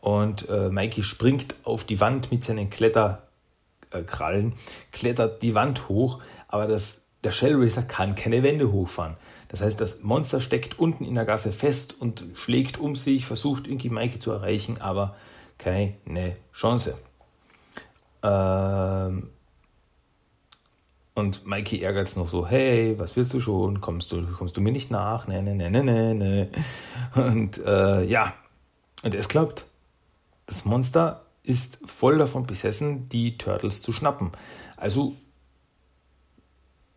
[0.02, 4.54] Und äh, Mikey springt auf die Wand mit seinen Kletterkrallen,
[4.91, 9.15] klettert die Wand hoch, aber das, der Shellraiser kann keine Wände hochfahren.
[9.47, 13.67] Das heißt, das Monster steckt unten in der Gasse fest und schlägt um sich, versucht
[13.67, 15.15] irgendwie Mikey zu erreichen, aber
[15.62, 16.97] keine Chance.
[18.24, 19.30] Ähm,
[21.13, 23.82] und Mikey ärgert es noch so, hey, was willst du schon?
[23.82, 25.28] Kommst du, kommst du mir nicht nach?
[25.28, 26.50] Ne, ne, ne, ne, ne, ne.
[27.15, 28.34] Und äh, ja,
[29.04, 29.65] und es klappt.
[30.45, 34.32] Das Monster ist voll davon besessen, die Turtles zu schnappen.
[34.78, 35.15] Also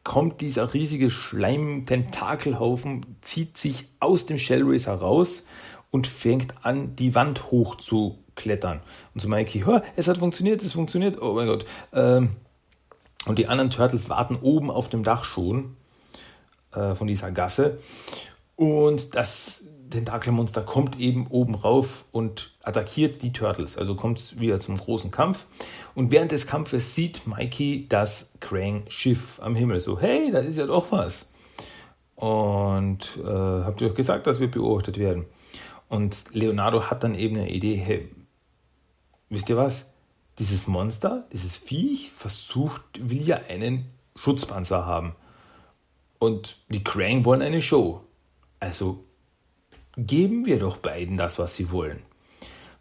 [0.04, 5.44] kommt dieser riesige Schleim-Tentakelhaufen, zieht sich aus dem Shellracer raus
[5.90, 8.80] und fängt an, die Wand hoch zu klettern.
[9.14, 9.64] Und so Mikey,
[9.96, 11.64] es hat funktioniert, es funktioniert, oh mein Gott.
[11.92, 12.36] Ähm,
[13.26, 15.76] und die anderen Turtles warten oben auf dem Dach schon
[16.72, 17.78] äh, von dieser Gasse.
[18.56, 23.78] Und das Tentakelmonster kommt eben oben rauf und attackiert die Turtles.
[23.78, 25.46] Also kommt es wieder zum großen Kampf.
[25.94, 29.80] Und während des Kampfes sieht Mikey das Krang-Schiff am Himmel.
[29.80, 31.32] So, hey, da ist ja doch was.
[32.16, 35.26] Und äh, habt ihr doch gesagt, dass wir beobachtet werden.
[35.88, 38.08] Und Leonardo hat dann eben eine Idee, hey,
[39.34, 39.86] wisst ihr was?
[40.38, 45.14] dieses Monster, dieses Viech versucht, will ja einen Schutzpanzer haben.
[46.18, 48.02] Und die Krang wollen eine Show.
[48.60, 49.04] Also
[49.96, 52.02] geben wir doch beiden das, was sie wollen.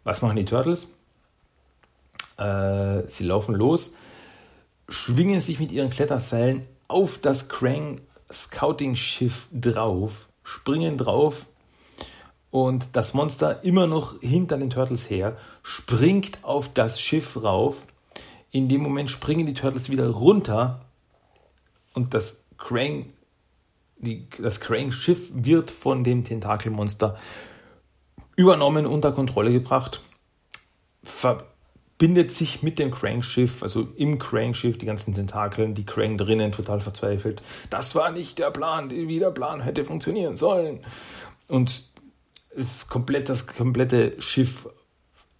[0.02, 0.94] Was machen die Turtles?
[2.36, 3.94] Äh, sie laufen los,
[4.88, 8.00] schwingen sich mit ihren Kletterseilen auf das Krang
[8.32, 11.46] Scouting Schiff drauf, springen drauf
[12.54, 17.88] und das Monster immer noch hinter den Turtles her, springt auf das Schiff rauf.
[18.52, 20.84] In dem Moment springen die Turtles wieder runter
[21.94, 23.06] und das Krang,
[23.96, 27.18] die, das Krang-Schiff wird von dem Tentakelmonster
[28.36, 30.04] übernommen, unter Kontrolle gebracht,
[31.02, 36.80] verbindet sich mit dem Krang-Schiff, also im Krang-Schiff, die ganzen Tentakeln, die Krang drinnen total
[36.80, 37.42] verzweifelt.
[37.70, 40.84] Das war nicht der Plan, wie der Plan hätte funktionieren sollen.
[41.48, 41.93] Und
[42.54, 44.68] ist komplett das komplette Schiff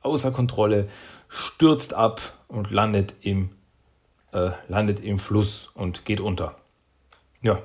[0.00, 0.88] außer Kontrolle,
[1.28, 3.50] stürzt ab und landet im,
[4.32, 6.56] äh, landet im Fluss und geht unter.
[7.42, 7.60] Ja,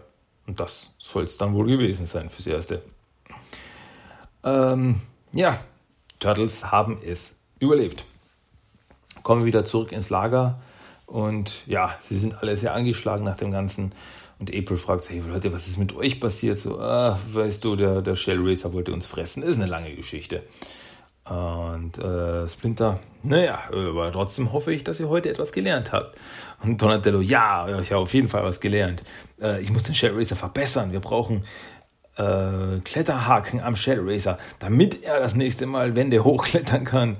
[0.47, 2.81] und das soll es dann wohl gewesen sein fürs Erste.
[4.43, 5.01] Ähm,
[5.33, 5.59] ja,
[6.19, 8.05] Turtles haben es überlebt.
[9.23, 10.61] Kommen wieder zurück ins Lager
[11.05, 13.93] und ja, sie sind alle sehr angeschlagen nach dem Ganzen.
[14.39, 16.59] Und April fragt so, hey Leute, was ist mit euch passiert?
[16.59, 19.43] So, ah, weißt du, der, der Shell Racer wollte uns fressen.
[19.43, 20.43] Ist eine lange Geschichte.
[21.25, 26.17] Und äh, Splinter, naja, aber trotzdem hoffe ich, dass ihr heute etwas gelernt habt.
[26.63, 29.03] Und Donatello, ja, ich habe auf jeden Fall was gelernt.
[29.39, 30.91] Äh, ich muss den Shell Racer verbessern.
[30.91, 31.45] Wir brauchen
[32.15, 37.17] äh, Kletterhaken am Shell Racer, damit er das nächste Mal Wände hochklettern kann.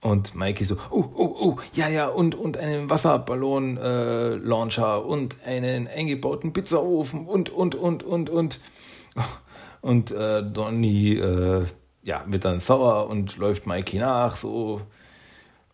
[0.00, 5.88] Und Mikey so, oh, oh, oh, ja, ja, und, und einen Wasserballon-Launcher äh, und einen
[5.88, 8.60] eingebauten Pizzaofen und, und, und, und, und.
[9.80, 11.64] Und äh, Donny äh,
[12.02, 14.82] ja, wird dann sauer und läuft Mikey nach, so.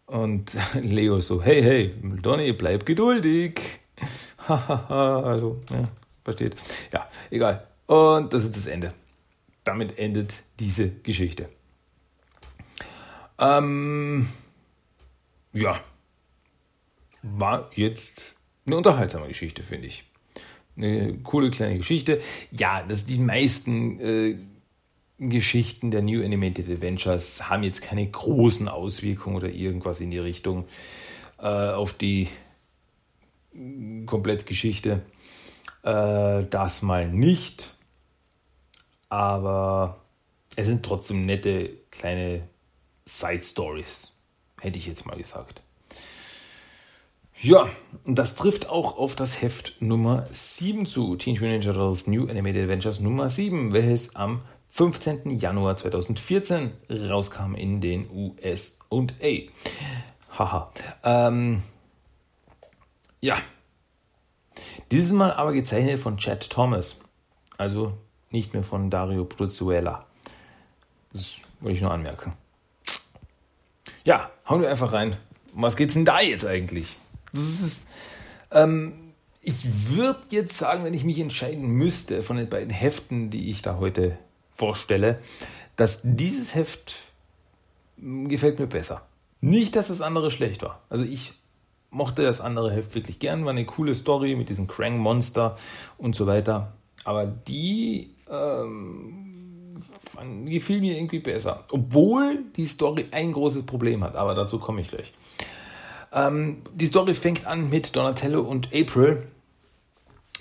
[0.06, 3.60] Und Leo so, hey, hey, Donny, bleib geduldig.
[4.48, 5.84] also, ja,
[6.24, 6.56] versteht.
[6.92, 7.66] Ja, egal.
[7.86, 8.92] Und das ist das Ende.
[9.64, 11.48] Damit endet diese Geschichte.
[13.42, 14.28] Ähm,
[15.52, 15.80] ja,
[17.22, 18.22] war jetzt
[18.66, 20.04] eine unterhaltsame Geschichte, finde ich.
[20.76, 22.20] eine coole kleine Geschichte.
[22.52, 24.36] Ja, dass die meisten äh,
[25.18, 30.64] Geschichten der New Animated Adventures haben jetzt keine großen Auswirkungen oder irgendwas in die Richtung
[31.38, 32.28] äh, auf die
[34.06, 35.02] Komplettgeschichte.
[35.82, 37.74] Äh, das mal nicht.
[39.08, 40.00] Aber
[40.56, 42.48] es sind trotzdem nette kleine
[43.14, 44.12] Side Stories,
[44.60, 45.60] hätte ich jetzt mal gesagt.
[47.40, 47.68] Ja,
[48.04, 51.16] und das trifft auch auf das Heft Nummer 7 zu.
[51.16, 55.38] Teenage Mutant Ninja Turtles New Animated Adventures Nummer 7, welches am 15.
[55.38, 59.40] Januar 2014 rauskam in den US und A.
[60.38, 60.72] Haha.
[61.04, 61.62] Ähm,
[63.20, 63.36] ja.
[64.90, 66.96] Dieses Mal aber gezeichnet von Chad Thomas.
[67.58, 67.92] Also
[68.30, 70.06] nicht mehr von Dario Bruzuela.
[71.12, 72.32] Das wollte ich nur anmerken.
[74.04, 75.16] Ja, hauen wir einfach rein.
[75.52, 76.96] was geht's denn da jetzt eigentlich?
[77.32, 77.82] Ist,
[78.50, 78.94] ähm,
[79.40, 83.62] ich würde jetzt sagen, wenn ich mich entscheiden müsste von den beiden Heften, die ich
[83.62, 84.18] da heute
[84.50, 85.20] vorstelle,
[85.76, 86.96] dass dieses Heft
[87.98, 89.06] hm, gefällt mir besser.
[89.40, 90.80] Nicht, dass das andere schlecht war.
[90.88, 91.34] Also ich
[91.90, 95.56] mochte das andere Heft wirklich gern, war eine coole Story mit diesem Krang-Monster
[95.98, 96.72] und so weiter.
[97.04, 99.31] Aber die ähm,
[100.44, 101.64] gefiel mir irgendwie besser.
[101.70, 105.12] Obwohl die Story ein großes Problem hat, aber dazu komme ich gleich.
[106.12, 109.28] Ähm, die Story fängt an mit Donatello und April.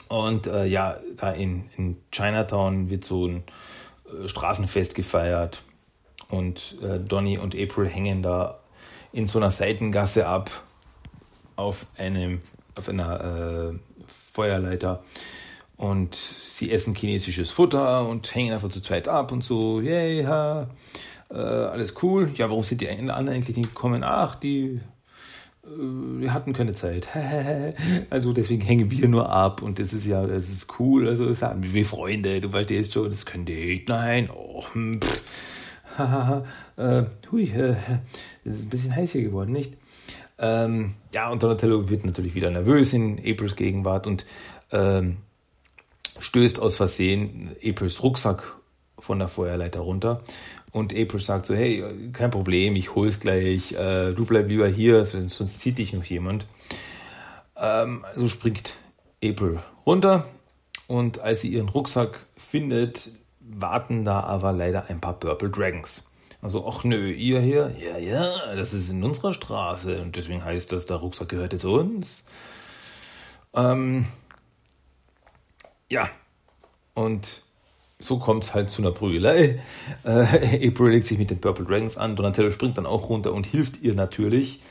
[0.10, 3.44] Und äh, ja, da in, in Chinatown wird so ein
[4.06, 5.64] äh, Straßenfest gefeiert.
[6.30, 8.60] Und äh, Donny und April hängen da
[9.14, 10.50] in so einer Seitengasse ab
[11.56, 12.42] auf einem
[12.76, 13.80] auf einer äh,
[14.34, 15.04] Feuerleiter
[15.82, 20.70] und sie essen chinesisches Futter und hängen einfach zu zweit ab und so, yay, ha,
[21.30, 22.32] äh, alles cool.
[22.36, 24.04] Ja, warum sind die anderen eigentlich nicht gekommen?
[24.04, 24.80] Ach, die
[25.64, 27.08] wir hatten keine Zeit.
[28.10, 31.08] also deswegen hängen wir nur ab und das ist ja, das ist cool.
[31.08, 33.88] Also das haben wir Freunde, du verstehst schon, das könnte ich.
[33.88, 35.00] Nein, oh, hm,
[36.78, 37.76] äh, hui, äh,
[38.44, 39.78] das ist ein bisschen heiß hier geworden, nicht?
[40.40, 44.26] Ähm, ja, und Donatello wird natürlich wieder nervös in Aprils Gegenwart und
[44.72, 45.18] ähm,
[46.20, 48.58] stößt aus Versehen Aprils Rucksack
[49.00, 50.22] von der Feuerleiter runter
[50.72, 51.84] und April sagt so, hey,
[52.14, 56.46] kein Problem, ich hol's gleich, äh, du bleib lieber hier, sonst zieht dich noch jemand.
[57.58, 58.76] Ähm, so springt
[59.24, 60.26] April runter
[60.88, 66.04] und als sie ihren Rucksack findet, warten da aber leider ein paar Purple Dragons.
[66.42, 67.76] Also, ach nö, ihr hier?
[67.80, 71.66] Ja, ja, das ist in unserer Straße und deswegen heißt das, der Rucksack gehört jetzt
[71.66, 72.24] uns.
[73.54, 74.08] Ähm,
[75.92, 76.10] ja,
[76.94, 77.44] und
[78.00, 79.62] so kommt es halt zu einer Prügelei.
[80.04, 82.16] Äh, April legt sich mit den Purple Dragons an.
[82.16, 84.62] Donatello springt dann auch runter und hilft ihr natürlich.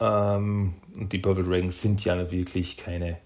[0.00, 3.18] Ähm, und die Purple Dragons sind ja wirklich keine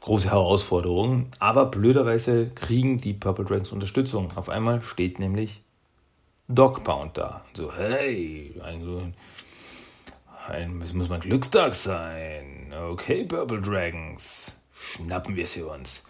[0.00, 1.28] große Herausforderung.
[1.38, 4.36] Aber blöderweise kriegen die Purple Dragons Unterstützung.
[4.36, 5.62] Auf einmal steht nämlich
[6.48, 7.44] Dogpound da.
[7.52, 9.14] So, hey, ein,
[10.48, 12.72] ein, es muss mein Glückstag sein.
[12.90, 16.04] Okay, Purple Dragons, schnappen wir sie uns.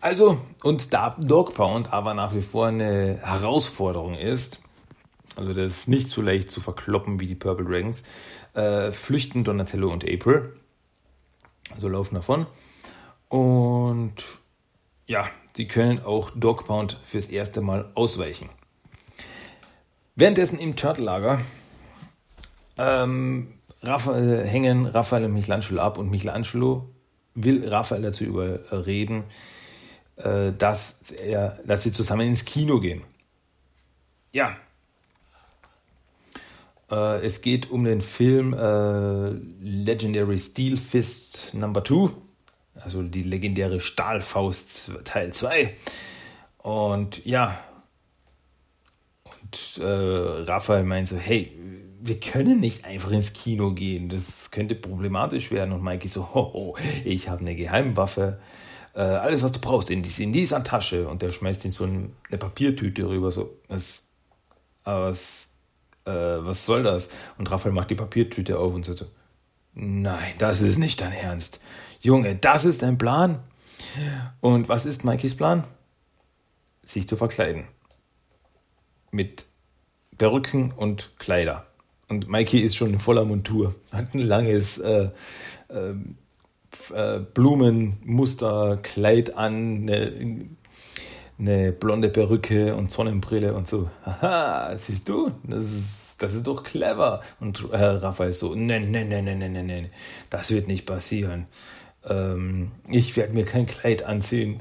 [0.00, 4.62] Also, und da Dog Pound aber nach wie vor eine Herausforderung ist,
[5.36, 8.04] also das ist nicht so leicht zu verkloppen wie die Purple Dragons,
[8.54, 10.56] äh, flüchten Donatello und April.
[11.74, 12.46] Also laufen davon.
[13.28, 14.14] Und
[15.06, 18.48] ja, sie können auch Dog Pound fürs erste Mal ausweichen.
[20.16, 21.40] Währenddessen im Turtle-Lager
[22.76, 26.88] ähm, Raphael, hängen Raphael und Michelangelo ab und Michelangelo
[27.44, 29.24] will Raphael dazu überreden,
[30.16, 33.02] äh, dass, er, dass sie zusammen ins Kino gehen.
[34.32, 34.56] Ja.
[36.90, 42.10] Äh, es geht um den Film äh, Legendary Steel Fist Number 2,
[42.74, 45.76] also die legendäre Stahlfaust Teil 2.
[46.58, 47.60] Und ja,
[49.24, 51.52] und Raphael meint so, hey,
[52.00, 55.72] wir können nicht einfach ins Kino gehen, das könnte problematisch werden.
[55.72, 58.38] Und Mikey so, hoho, ich habe eine Geheimwaffe
[58.98, 61.08] äh, alles, was du brauchst, in, in dieser Tasche.
[61.08, 63.30] Und der schmeißt ihn so eine Papiertüte rüber.
[63.30, 64.08] So, was,
[64.82, 65.54] was,
[66.04, 67.08] äh, was soll das?
[67.38, 69.06] Und Raphael macht die Papiertüte auf und sagt so,
[69.74, 71.60] nein, das ist nicht dein Ernst.
[72.00, 73.38] Junge, das ist dein Plan?
[74.40, 75.62] Und was ist Mikeys Plan?
[76.82, 77.68] Sich zu verkleiden.
[79.12, 79.44] Mit
[80.16, 81.67] Perücken und Kleider.
[82.08, 85.10] Und Mikey ist schon in voller Montur, hat ein langes äh,
[85.68, 85.94] äh,
[86.94, 90.48] äh, Blumenmusterkleid an, eine,
[91.38, 93.90] eine, blonde Perücke und Sonnenbrille und so.
[94.04, 95.30] Haha, siehst du?
[95.44, 97.20] Das ist, das ist doch clever.
[97.40, 99.90] Und äh, Raphael so, nein, nein, nein, nein, nein, nein,
[100.30, 101.42] das wird nicht passieren.
[101.42, 101.46] Äh,
[102.08, 104.60] ähm, ich werde mir kein Kleid anziehen.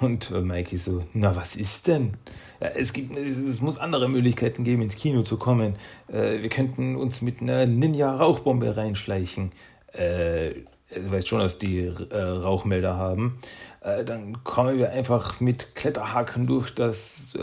[0.00, 2.12] Und äh, Mikey so, na was ist denn?
[2.58, 5.76] Es, gibt, es, muss andere Möglichkeiten geben, ins Kino zu kommen.
[6.08, 9.52] Äh, wir könnten uns mit einer Ninja-Rauchbombe reinschleichen.
[9.92, 10.54] Äh,
[10.94, 13.38] du weißt schon, dass die Rauchmelder haben.
[13.80, 17.36] Dann kommen wir einfach mit Kletterhaken durch das,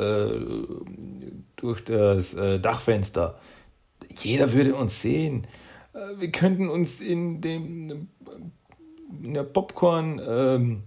[1.58, 3.40] durch das Dachfenster.
[4.16, 5.48] Jeder würde uns sehen.
[6.18, 8.08] wir könnten uns in dem
[9.22, 10.84] in der Popcorn ähm,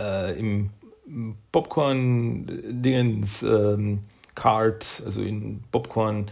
[0.00, 0.70] äh, im
[1.52, 4.00] Popcorn-Dingens ähm,
[4.42, 6.30] also in Popcorn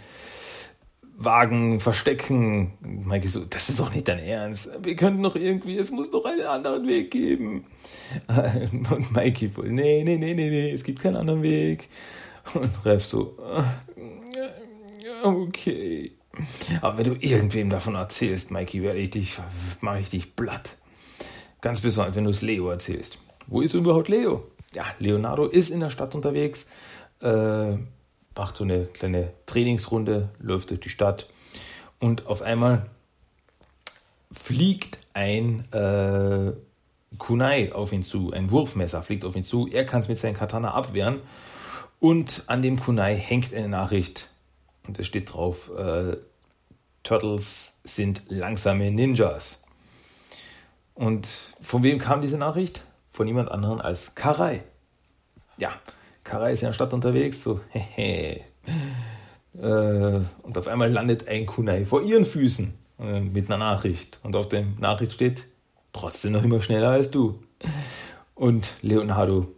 [1.21, 2.73] Wagen verstecken.
[2.81, 4.71] Mikey so, das ist doch nicht dein Ernst.
[4.83, 7.67] Wir könnten doch irgendwie, es muss doch einen anderen Weg geben.
[8.29, 11.89] Und Mikey wohl, nee, nee, nee, nee, nee, es gibt keinen anderen Weg.
[12.55, 13.37] Und Ref so,
[15.25, 16.13] okay.
[16.81, 19.37] Aber wenn du irgendwem davon erzählst, Mikey, werde ich dich,
[19.81, 20.77] mache ich dich blatt.
[21.61, 23.19] Ganz besonders, wenn du es Leo erzählst.
[23.49, 24.45] Wo ist überhaupt Leo?
[24.75, 26.67] Ja, Leonardo ist in der Stadt unterwegs,
[27.23, 27.73] äh,
[28.37, 31.29] macht so eine kleine Trainingsrunde, läuft durch die Stadt
[31.99, 32.87] und auf einmal
[34.31, 36.53] fliegt ein äh,
[37.17, 39.67] Kunai auf ihn zu, ein Wurfmesser fliegt auf ihn zu.
[39.67, 41.21] Er kann es mit seinem Katana abwehren
[42.01, 44.31] und an dem Kunai hängt eine Nachricht
[44.87, 46.19] und es steht drauf: äh,
[47.03, 49.65] Turtles sind langsame Ninjas.
[50.95, 52.85] Und von wem kam diese Nachricht?
[53.19, 54.63] Von niemand anderen als Karai.
[55.57, 55.73] Ja,
[56.23, 58.45] Karai ist in der Stadt unterwegs, so, hehe.
[59.61, 64.21] Äh, und auf einmal landet ein Kunai vor ihren Füßen äh, mit einer Nachricht.
[64.23, 65.49] Und auf der Nachricht steht,
[65.93, 67.41] trotzdem noch immer schneller als du.
[68.37, 69.49] Und Leonardo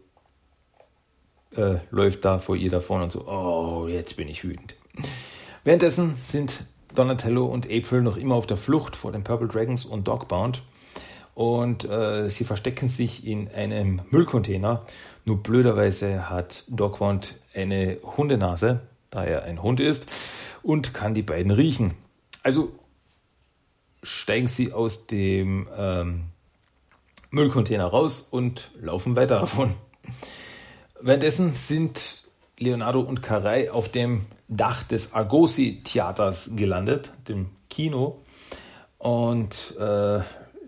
[1.54, 4.76] äh, läuft da vor ihr davon und so, oh, jetzt bin ich wütend.
[5.64, 10.08] Währenddessen sind Donatello und April noch immer auf der Flucht vor den Purple Dragons und
[10.08, 10.62] Dogbound
[11.35, 14.85] und äh, sie verstecken sich in einem Müllcontainer.
[15.24, 20.11] Nur blöderweise hat Dogwand eine Hundenase, da er ein Hund ist,
[20.62, 21.95] und kann die beiden riechen.
[22.43, 22.72] Also
[24.03, 26.24] steigen sie aus dem ähm,
[27.31, 29.74] Müllcontainer raus und laufen weiter davon.
[31.01, 32.24] Währenddessen sind
[32.59, 38.22] Leonardo und Karai auf dem Dach des Argosy-Theaters gelandet, dem Kino.
[38.99, 40.20] Und äh,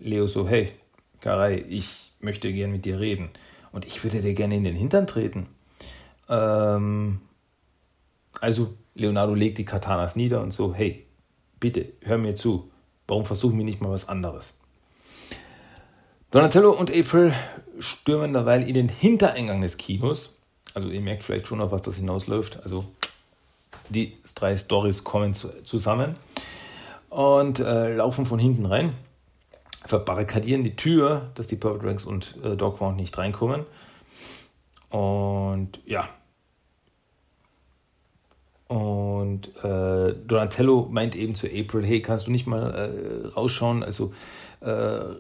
[0.03, 0.73] Leo so, hey,
[1.21, 3.31] Karai, ich möchte gern mit dir reden
[3.71, 5.47] und ich würde dir gerne in den Hintern treten.
[6.29, 7.21] Ähm,
[8.41, 11.07] also Leonardo legt die Katanas nieder und so, hey,
[11.61, 12.71] bitte, hör mir zu.
[13.07, 14.55] Warum versuchen wir nicht mal was anderes?
[16.31, 17.33] Donatello und April
[17.79, 20.39] stürmen derweil in den Hintereingang des Kinos.
[20.75, 22.63] Also ihr merkt vielleicht schon, auf was das hinausläuft.
[22.63, 22.87] Also
[23.91, 26.15] die drei Stories kommen zusammen
[27.11, 28.95] und äh, laufen von hinten rein
[29.87, 33.67] verbarrikadieren die Tür, dass die Purple Drinks und äh, Dogpound nicht reinkommen.
[34.91, 36.09] Und ja.
[38.69, 43.83] Und äh, Donatello meint eben zu April, hey, kannst du nicht mal äh, rausschauen?
[43.83, 44.15] Also
[44.63, 45.13] äh, äh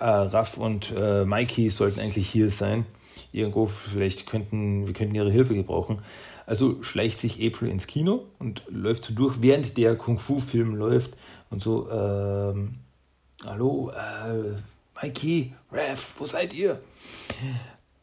[0.00, 2.86] Raff und äh, Mikey sollten eigentlich hier sein.
[3.32, 6.00] Irgendwo, vielleicht könnten, wir könnten ihre Hilfe gebrauchen.
[6.46, 11.12] Also schleicht sich April ins Kino und läuft so durch, während der Kung-Fu-Film läuft
[11.50, 12.76] und so ähm,
[13.44, 14.56] Hallo, äh,
[15.00, 16.80] Mikey, Rev, wo seid ihr?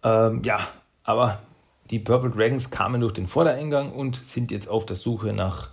[0.01, 0.65] Ähm, ja,
[1.03, 1.41] aber
[1.91, 5.71] die Purple Dragons kamen durch den Vordereingang und sind jetzt auf der Suche nach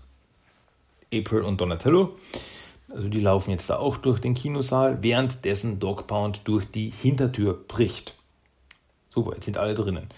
[1.15, 2.17] April und Donatello.
[2.93, 7.55] Also die laufen jetzt da auch durch den Kinosaal, währenddessen Dog Pound durch die Hintertür
[7.55, 8.17] bricht.
[9.11, 10.09] Super, jetzt sind alle drinnen.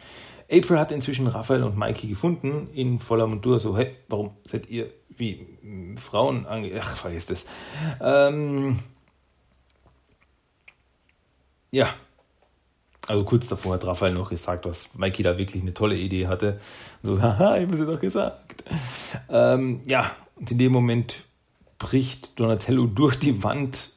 [0.51, 3.59] April hat inzwischen Raphael und Mikey gefunden in voller Montur.
[3.61, 5.47] So, hey, warum seid ihr wie
[6.01, 6.73] Frauen ange...
[6.81, 7.45] Ach, vergesst es.
[8.01, 8.79] Ähm,
[11.75, 11.89] ja,
[13.09, 16.61] also kurz davor hat Raphael noch gesagt, dass Mikey da wirklich eine tolle Idee hatte.
[17.03, 18.65] So, haha, ich habe sie doch gesagt.
[19.29, 21.25] Ähm, ja, und in dem Moment
[21.79, 23.91] bricht Donatello durch die Wand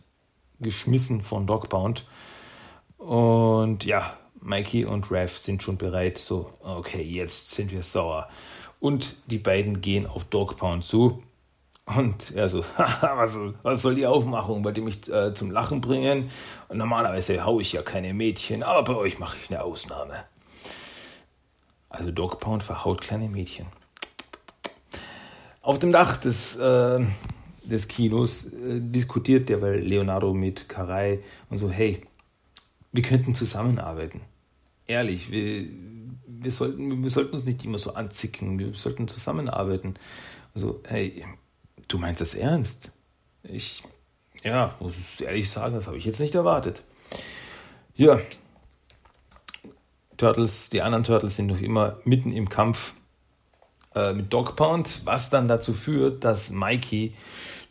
[0.59, 2.05] geschmissen von Dogbound.
[2.97, 6.17] Und ja, Mikey und Raph sind schon bereit.
[6.17, 8.27] So, okay, jetzt sind wir sauer.
[8.79, 11.23] Und die beiden gehen auf Dogpound zu.
[11.95, 14.63] Und er so, was, was soll die Aufmachung?
[14.65, 16.29] Wollt ihr mich äh, zum Lachen bringen?
[16.67, 20.25] Und normalerweise haue ich ja keine Mädchen, aber bei euch mache ich eine Ausnahme.
[21.89, 23.67] Also Dog Pound verhaut kleine Mädchen.
[25.61, 27.05] Auf dem Dach des, äh,
[27.63, 31.19] des Kinos äh, diskutiert derweil Leonardo mit Karai
[31.49, 32.01] und so, hey,
[32.91, 34.21] wir könnten zusammenarbeiten.
[34.87, 35.65] Ehrlich, wir,
[36.25, 39.95] wir, sollten, wir sollten uns nicht immer so anzicken, wir sollten zusammenarbeiten.
[40.53, 41.25] Also, hey,
[41.87, 42.91] Du meinst das ernst?
[43.43, 43.83] Ich,
[44.43, 46.83] ja, muss ehrlich sagen, das habe ich jetzt nicht erwartet.
[47.95, 48.19] Ja,
[50.17, 52.93] Turtles, die anderen Turtles sind noch immer mitten im Kampf
[53.95, 57.15] äh, mit Dog Pound, was dann dazu führt, dass Mikey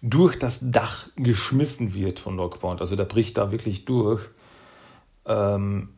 [0.01, 2.81] durch das Dach geschmissen wird von Dog Pound.
[2.81, 4.23] Also der bricht da wirklich durch.
[5.27, 5.91] Ähm,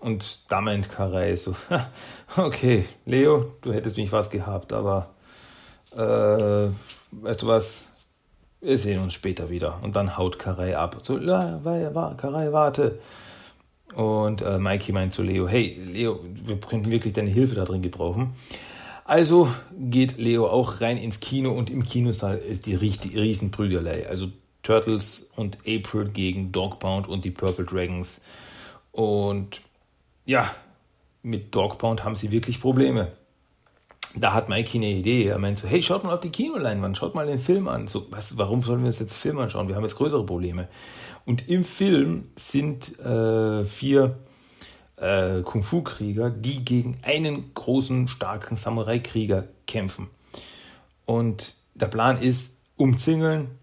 [0.00, 1.54] und da meint Karei so,
[2.36, 5.13] okay, Leo, du hättest mich was gehabt, aber
[5.96, 6.70] äh,
[7.12, 7.92] weißt du was,
[8.60, 9.78] wir sehen uns später wieder.
[9.82, 11.00] Und dann haut Karei ab.
[11.02, 12.98] So, Karei, warte.
[13.94, 17.82] Und äh, Mikey meint zu Leo, hey, Leo, wir könnten wirklich deine Hilfe da drin
[17.82, 18.34] gebrauchen.
[19.04, 24.08] Also geht Leo auch rein ins Kino und im Kinosaal ist die Riesenprügelei.
[24.08, 24.28] Also
[24.62, 28.22] Turtles und April gegen Dogbound und die Purple Dragons.
[28.92, 29.60] Und
[30.24, 30.50] ja,
[31.22, 33.12] mit Dogbound haben sie wirklich Probleme.
[34.16, 35.26] Da hat Mikey eine Idee.
[35.26, 37.88] Er meint so, hey, schaut mal auf die Kinoleinwand, schaut mal den Film an.
[37.88, 39.68] So, was, warum sollen wir uns jetzt Film anschauen?
[39.68, 40.68] Wir haben jetzt größere Probleme.
[41.24, 44.18] Und im Film sind äh, vier
[44.96, 50.08] äh, Kung-Fu-Krieger, die gegen einen großen, starken Samurai-Krieger kämpfen.
[51.06, 53.58] Und der Plan ist, umzingeln,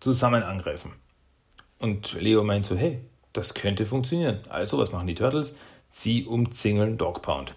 [0.00, 0.92] zusammen angreifen.
[1.78, 3.00] Und Leo meint so, hey,
[3.32, 4.40] das könnte funktionieren.
[4.48, 5.56] Also, was machen die Turtles?
[5.90, 7.54] Sie umzingeln Dog Pound.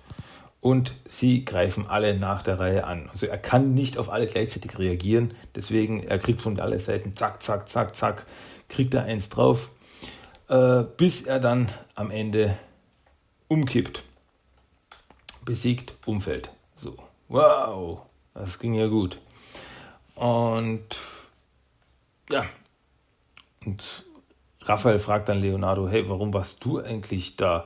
[0.62, 3.10] Und sie greifen alle nach der Reihe an.
[3.10, 5.34] Also er kann nicht auf alle gleichzeitig reagieren.
[5.56, 8.26] Deswegen, er kriegt von allen Seiten zack, zack, zack, zack,
[8.68, 9.72] kriegt er eins drauf,
[10.50, 12.58] äh, bis er dann am Ende
[13.48, 14.04] umkippt.
[15.46, 16.52] Besiegt, umfällt.
[16.76, 16.98] So,
[17.30, 18.02] wow,
[18.34, 19.20] das ging ja gut.
[20.16, 20.98] Und
[22.30, 22.46] ja,
[23.66, 24.06] und
[24.62, 27.66] Raphael fragt dann Leonardo, hey, warum warst du eigentlich da?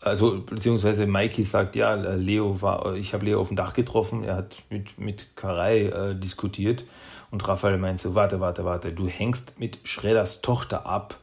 [0.00, 4.36] Also, beziehungsweise Mikey sagt, ja, Leo war, ich habe Leo auf dem Dach getroffen, er
[4.36, 6.84] hat mit, mit Karei äh, diskutiert
[7.30, 11.18] und Raphael meint so, warte, warte, warte, du hängst mit Schredders Tochter ab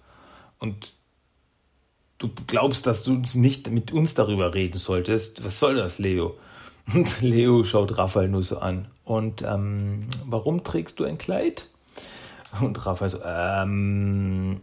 [0.60, 0.94] und
[2.18, 5.44] du glaubst, dass du nicht mit uns darüber reden solltest.
[5.44, 6.38] Was soll das, Leo?
[6.94, 8.88] Und Leo schaut Raphael nur so an.
[9.04, 11.68] Und ähm, warum trägst du ein Kleid?
[12.62, 14.62] Und Raphael so, ähm,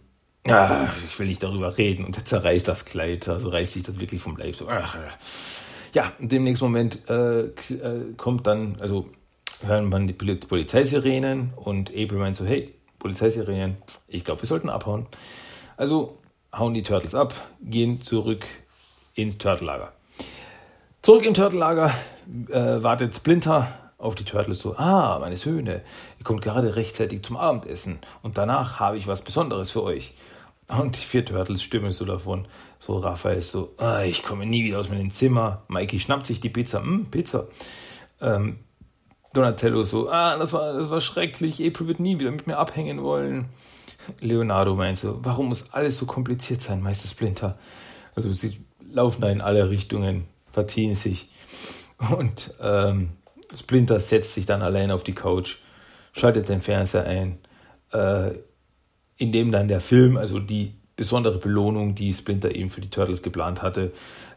[0.48, 2.04] ah, ich will nicht darüber reden.
[2.04, 4.56] Und er zerreißt das Kleid, also reißt sich das wirklich vom Leib.
[4.56, 4.96] So, ach,
[5.94, 9.08] ja, in dem nächsten Moment äh, äh kommt dann, also
[9.62, 13.76] hören man die Polizeisirenen und April meint so, hey, Polizeisirenen,
[14.08, 15.06] ich glaube, wir sollten abhauen.
[15.76, 16.18] Also
[16.56, 18.44] hauen die Turtles ab, gehen zurück
[19.14, 19.92] ins Turtellager.
[21.02, 21.92] Zurück im Turtellager
[22.50, 25.82] äh, wartet Splinter auf die Turtles so, ah, meine Söhne,
[26.18, 30.14] ihr kommt gerade rechtzeitig zum Abendessen und danach habe ich was Besonderes für euch.
[30.68, 32.46] Und die vier Turtles stimmen so davon.
[32.78, 35.62] So Raphael so, ah, ich komme nie wieder aus meinem Zimmer.
[35.68, 37.46] Mikey schnappt sich die Pizza, hm, Pizza.
[38.20, 38.58] Ähm,
[39.32, 43.02] Donatello so, ah, das war, das war schrecklich, April wird nie wieder mit mir abhängen
[43.02, 43.46] wollen.
[44.20, 47.58] Leonardo meint so, warum muss alles so kompliziert sein, Meister Splinter?
[48.14, 51.30] Also sie laufen da in alle Richtungen, verziehen sich.
[52.10, 53.10] Und ähm,
[53.54, 55.58] Splinter setzt sich dann allein auf die Couch,
[56.12, 57.38] schaltet den Fernseher ein,
[57.92, 58.32] äh,
[59.22, 63.22] in dem dann der Film, also die besondere Belohnung, die Splinter eben für die Turtles
[63.22, 63.92] geplant hatte,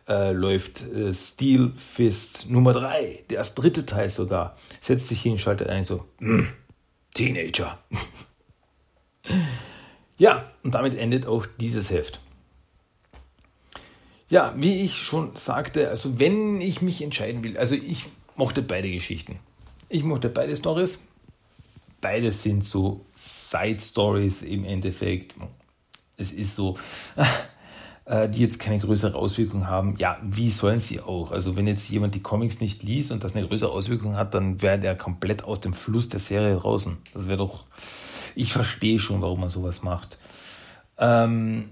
[0.07, 4.55] äh, läuft äh, Steel Fist Nummer 3, das dritte Teil sogar.
[4.81, 6.43] Setzt sich hin, schaltet ein, so, mm,
[7.15, 7.79] Teenager.
[10.17, 12.19] ja, und damit endet auch dieses Heft.
[14.29, 18.05] Ja, wie ich schon sagte, also wenn ich mich entscheiden will, also ich
[18.36, 19.39] mochte beide Geschichten.
[19.89, 21.07] Ich mochte beide Stories.
[22.01, 23.05] Beide sind so
[23.56, 25.36] Side Stories im Endeffekt.
[26.18, 26.78] Es ist so,
[28.06, 31.32] äh, die jetzt keine größere Auswirkung haben, ja, wie sollen sie auch?
[31.32, 34.62] Also wenn jetzt jemand die Comics nicht liest und das eine größere Auswirkung hat, dann
[34.62, 36.97] wäre der komplett aus dem Fluss der Serie draußen.
[37.14, 37.66] Das wäre doch,
[38.36, 40.18] ich verstehe schon, warum man sowas macht.
[40.97, 41.70] Ähm,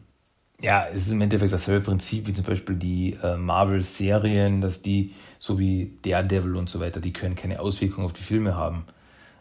[0.61, 5.13] ja, es ist im Endeffekt dasselbe Prinzip wie zum Beispiel die äh, Marvel-Serien, dass die,
[5.39, 8.85] so wie Daredevil und so weiter, die können keine Auswirkungen auf die Filme haben.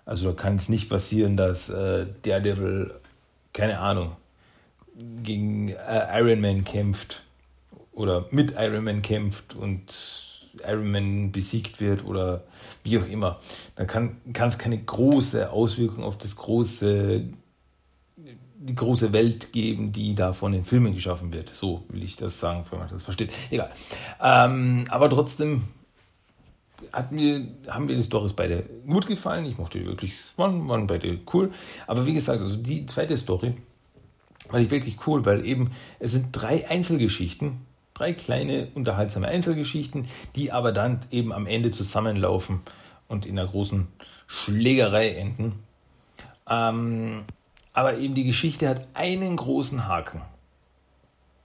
[0.05, 2.95] Also da kann es nicht passieren, dass äh, Daredevil,
[3.53, 4.17] keine Ahnung,
[5.23, 7.23] gegen äh, Iron Man kämpft
[7.93, 12.43] oder mit Iron Man kämpft und Iron Man besiegt wird oder
[12.85, 13.41] wie auch immer,
[13.77, 17.25] dann kann es keine große Auswirkung auf das große
[18.63, 21.51] die große Welt geben, die da von den Filmen geschaffen wird.
[21.55, 23.33] So will ich das sagen, wenn man das versteht.
[23.51, 23.71] Egal.
[24.23, 25.65] Ähm, aber trotzdem
[26.93, 29.45] hat mir, haben mir die Stories beide gut gefallen.
[29.47, 31.51] Ich mochte die wirklich, waren, waren beide cool.
[31.87, 33.55] Aber wie gesagt, also die zweite Story,
[34.53, 37.65] Fand ich wirklich cool, weil eben es sind drei Einzelgeschichten,
[37.95, 42.61] drei kleine unterhaltsame Einzelgeschichten, die aber dann eben am Ende zusammenlaufen
[43.09, 43.89] und in einer großen
[44.27, 45.55] Schlägerei enden.
[46.49, 47.25] Ähm,
[47.73, 50.21] aber eben die Geschichte hat einen großen Haken.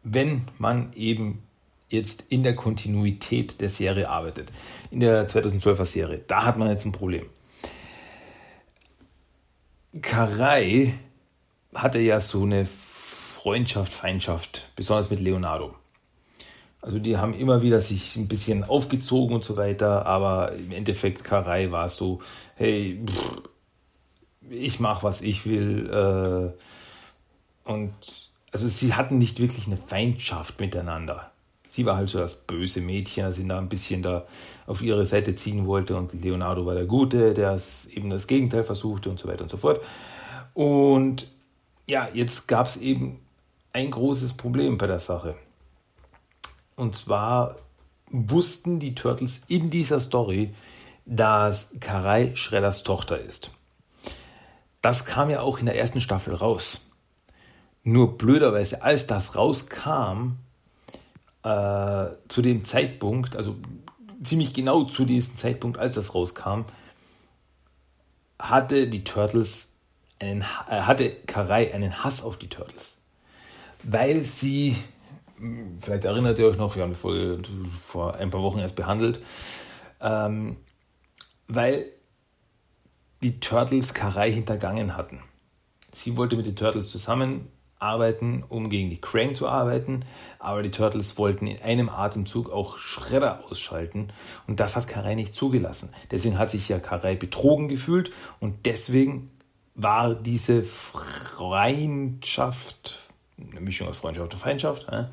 [0.04, 1.44] wenn man eben
[1.90, 4.52] jetzt in der Kontinuität der Serie arbeitet,
[4.92, 6.22] in der 2012er Serie.
[6.28, 7.26] Da hat man jetzt ein Problem.
[10.02, 10.94] Karai
[11.74, 15.76] hatte ja so eine Freundschaft, Feindschaft, besonders mit Leonardo.
[16.82, 21.24] Also die haben immer wieder sich ein bisschen aufgezogen und so weiter, aber im Endeffekt
[21.24, 22.22] Karai war so,
[22.56, 23.42] hey, pff,
[24.50, 25.90] ich mache was ich will.
[25.90, 27.94] Äh, und
[28.52, 31.32] also sie hatten nicht wirklich eine Feindschaft miteinander.
[31.78, 34.26] Sie war halt so das böse Mädchen, das ihn da ein bisschen da
[34.66, 37.62] auf ihre Seite ziehen wollte und Leonardo war der Gute, der
[37.92, 39.80] eben das Gegenteil versuchte und so weiter und so fort.
[40.56, 41.30] Und
[41.86, 43.20] ja, jetzt gab es eben
[43.74, 45.36] ein großes Problem bei der Sache.
[46.76, 47.58] Und zwar
[48.10, 50.56] wussten die Turtles in dieser Story,
[51.06, 53.52] dass Karai Shredders Tochter ist.
[54.82, 56.90] Das kam ja auch in der ersten Staffel raus.
[57.84, 60.38] Nur blöderweise, als das rauskam,
[61.48, 63.56] äh, zu dem Zeitpunkt, also
[64.22, 66.66] ziemlich genau zu diesem Zeitpunkt, als das rauskam,
[68.38, 69.70] hatte die Turtles
[70.20, 72.98] einen, äh, hatte Karai einen Hass auf die Turtles.
[73.84, 74.76] Weil sie,
[75.80, 77.42] vielleicht erinnert ihr euch noch, wir haben die Folge
[77.82, 79.22] vor ein paar Wochen erst behandelt,
[80.02, 80.58] ähm,
[81.48, 81.86] weil
[83.24, 85.22] die Turtles Karai hintergangen hatten.
[85.94, 87.48] Sie wollte mit den Turtles zusammen
[87.80, 90.06] arbeiten, um gegen die Krang zu arbeiten,
[90.40, 94.10] aber die Turtles wollten in einem Atemzug auch Schredder ausschalten
[94.48, 95.94] und das hat Karai nicht zugelassen.
[96.12, 99.32] Deswegen hat sich ja Karai betrogen gefühlt und deswegen
[99.76, 101.90] war diese Freundschaft,
[103.40, 105.06] eine Mischung aus Freundschaft und Feindschaft, äh,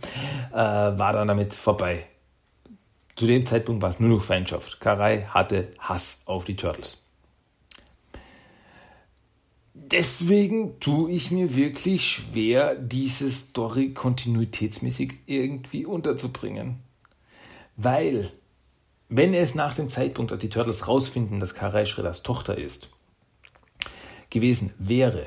[0.53, 2.07] war dann damit vorbei.
[3.17, 4.81] Zu dem Zeitpunkt war es nur noch Feindschaft.
[4.81, 7.04] Karai hatte Hass auf die Turtles
[9.91, 16.81] deswegen tue ich mir wirklich schwer, diese Story kontinuitätsmäßig irgendwie unterzubringen.
[17.77, 18.33] Weil,
[19.09, 22.91] wenn es nach dem Zeitpunkt, als die Turtles rausfinden, dass Karai Schredders Tochter ist,
[24.31, 25.27] gewesen wäre,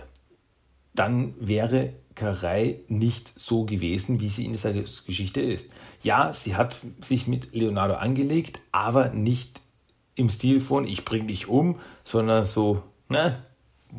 [0.94, 5.70] dann wäre Karai nicht so gewesen, wie sie in dieser Geschichte ist.
[6.02, 9.62] Ja, sie hat sich mit Leonardo angelegt, aber nicht
[10.16, 13.44] im Stil von ich bring dich um, sondern so, na,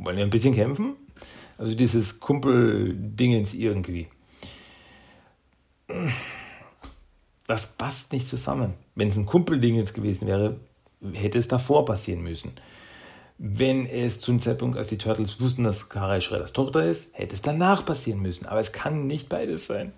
[0.04, 0.96] wollen wir ein bisschen kämpfen?
[1.56, 4.08] Also dieses Kumpel-Dingens irgendwie.
[7.46, 8.74] Das passt nicht zusammen.
[8.94, 10.60] Wenn es ein Kumpel-Dingens gewesen wäre,
[11.12, 12.52] hätte es davor passieren müssen.
[13.38, 17.34] Wenn es zu einem Zeitpunkt, als die Turtles wussten, dass Karai Schredders Tochter ist, hätte
[17.34, 18.46] es danach passieren müssen.
[18.46, 19.92] Aber es kann nicht beides sein.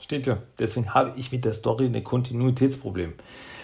[0.00, 0.42] Steht ja.
[0.58, 3.14] Deswegen habe ich mit der Story ein Kontinuitätsproblem.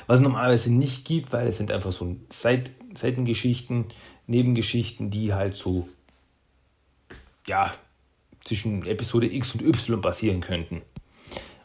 [0.06, 3.86] Was es normalerweise nicht gibt, weil es sind einfach so Seit Seitengeschichten,
[4.26, 5.88] Nebengeschichten, die halt so,
[7.46, 7.72] ja,
[8.44, 10.82] zwischen Episode X und Y passieren könnten.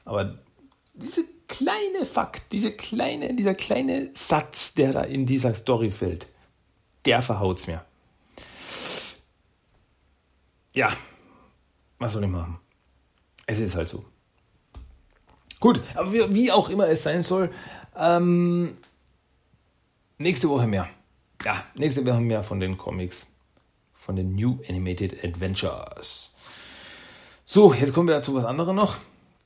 [0.03, 0.37] Aber
[0.93, 6.27] diese kleine Fakt, diese kleine, dieser kleine Satz, der da in dieser Story fällt,
[7.05, 7.83] der verhaut es mir.
[10.73, 10.95] Ja,
[11.99, 12.59] was soll ich machen?
[13.45, 14.05] Es ist halt so.
[15.65, 17.49] Gut, aber wie, auch immer es sein soll,
[17.97, 18.77] ähm,
[20.17, 20.87] nächste Woche mehr
[21.45, 23.27] ja, nächste Woche mehr von den Comics,
[23.93, 26.33] von den New Animated Adventures.
[27.45, 28.97] So, jetzt kommen wir dazu was anderes noch.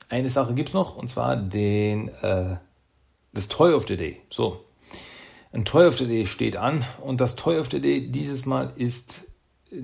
[0.08, 2.56] Eine Sache gibt es noch, und zwar den, äh,
[3.32, 4.20] das Toy of the Day.
[4.30, 4.64] So,
[5.52, 8.72] ein Toy of the Day steht an und das Toy of the Day dieses Mal
[8.76, 9.26] ist
[9.70, 9.82] äh,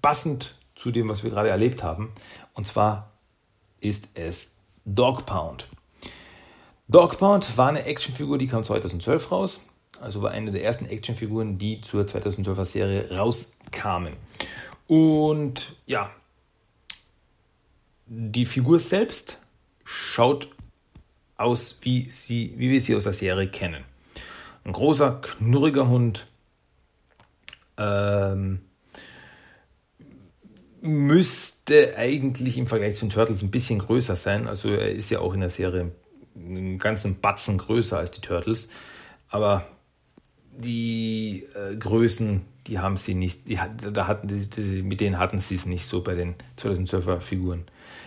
[0.00, 2.12] passend zu dem, was wir gerade erlebt haben.
[2.54, 3.12] Und zwar
[3.80, 4.56] ist es
[4.94, 5.66] Dog Pound.
[6.88, 9.60] Dog Pound war eine Actionfigur, die kam 2012 raus
[10.00, 14.14] also war eine der ersten Actionfiguren, die zur 2012er Serie rauskamen.
[14.86, 16.10] Und ja,
[18.06, 19.40] die Figur selbst
[19.84, 20.48] schaut
[21.36, 23.84] aus, wie, sie, wie wir sie aus der Serie kennen.
[24.64, 26.26] Ein großer, knurriger Hund.
[27.78, 28.60] Ähm,
[30.80, 34.48] müsste eigentlich im Vergleich zu den Turtles ein bisschen größer sein.
[34.48, 35.92] Also er ist ja auch in der Serie
[36.34, 38.68] einen ganzen Batzen größer als die Turtles.
[39.28, 39.66] Aber
[40.56, 43.58] die äh, Größen, die haben sie nicht, die,
[43.92, 47.64] da hatten die, mit denen hatten sie es nicht so bei den 2012er Figuren.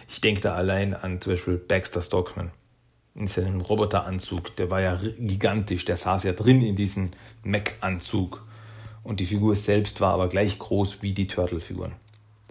[0.10, 2.52] Ich denke da allein an zum Beispiel Baxter Stockman
[3.16, 4.56] in seinem Roboteranzug.
[4.56, 7.12] Der war ja gigantisch, der saß ja drin in diesem
[7.44, 8.44] Mac-Anzug.
[9.04, 11.94] Und die Figur selbst war aber gleich groß wie die Turtle-Figuren.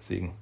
[0.02, 0.32] Deswegen,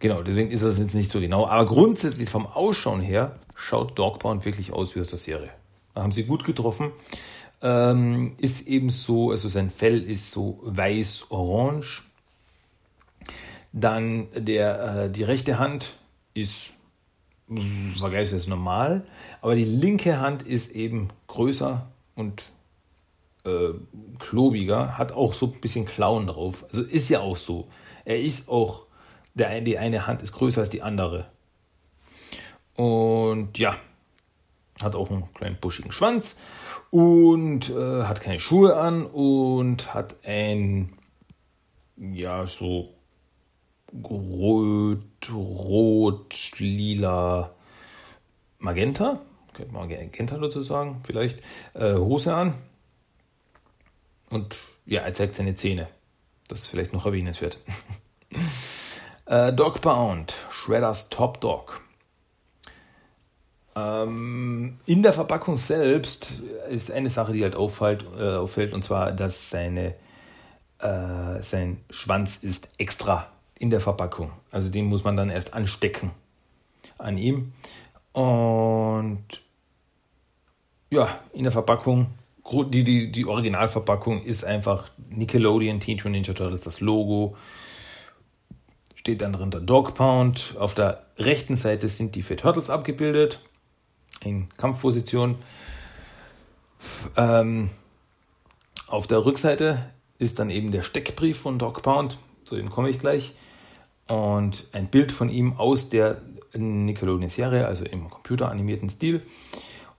[0.00, 1.46] genau, deswegen ist das jetzt nicht so genau.
[1.46, 5.50] Aber grundsätzlich vom Ausschauen her schaut Dogbound wirklich aus wie aus der Serie.
[5.94, 6.90] Da haben sie gut getroffen
[7.64, 12.02] ähm, ist eben so, also sein Fell ist so weiß-orange.
[13.72, 15.94] Dann der, äh, die rechte Hand
[16.34, 16.74] ist
[17.96, 19.06] vergleichsweise normal,
[19.40, 22.50] aber die linke Hand ist eben größer und
[23.44, 23.70] äh,
[24.18, 26.64] klobiger, hat auch so ein bisschen Klauen drauf.
[26.68, 27.68] Also ist ja auch so.
[28.04, 28.86] Er ist auch,
[29.34, 31.26] der, die eine Hand ist größer als die andere.
[32.76, 33.76] Und ja,
[34.82, 36.38] hat auch einen kleinen buschigen Schwanz
[36.90, 40.92] und äh, hat keine Schuhe an und hat ein,
[41.96, 42.94] ja, so
[43.92, 45.02] rot,
[45.32, 47.54] rot, lila,
[48.58, 49.20] magenta,
[49.52, 51.40] könnte man magenta dazu sagen, vielleicht,
[51.74, 52.54] äh, Hose an.
[54.30, 55.88] Und ja, er zeigt seine Zähne.
[56.48, 57.58] Das ist vielleicht noch erwähnenswert.
[59.26, 61.80] äh, Dogbound, Shredders Top Dog.
[63.76, 66.32] Ähm, in der Verpackung selbst
[66.70, 69.94] ist eine Sache, die halt auffällt, äh, auffällt und zwar, dass seine,
[70.78, 73.28] äh, sein Schwanz ist extra
[73.58, 74.30] in der Verpackung.
[74.52, 76.10] Also den muss man dann erst anstecken
[76.98, 77.52] an ihm.
[78.12, 79.24] Und
[80.90, 82.06] ja, in der Verpackung,
[82.44, 87.36] die, die, die Originalverpackung ist einfach Nickelodeon Teenage Ninja Turtles, das Logo.
[88.94, 90.54] Steht dann drunter Dog Pound.
[90.58, 93.40] Auf der rechten Seite sind die vier Turtles abgebildet
[94.22, 95.36] in Kampfposition.
[97.16, 97.70] Ähm,
[98.86, 102.98] auf der Rückseite ist dann eben der Steckbrief von Dog Pound, zu dem komme ich
[102.98, 103.34] gleich,
[104.08, 106.20] und ein Bild von ihm aus der
[106.54, 109.22] Nickelodeon-Serie, also im computeranimierten Stil.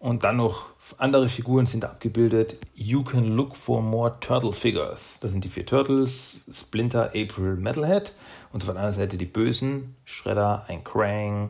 [0.05, 0.67] Und dann noch
[0.99, 2.57] andere Figuren sind abgebildet.
[2.75, 5.17] You can look for more Turtle Figures.
[5.19, 8.13] Das sind die vier Turtles, Splinter, April, Metalhead.
[8.53, 11.49] Und auf der anderen Seite die Bösen, Shredder, ein Krang,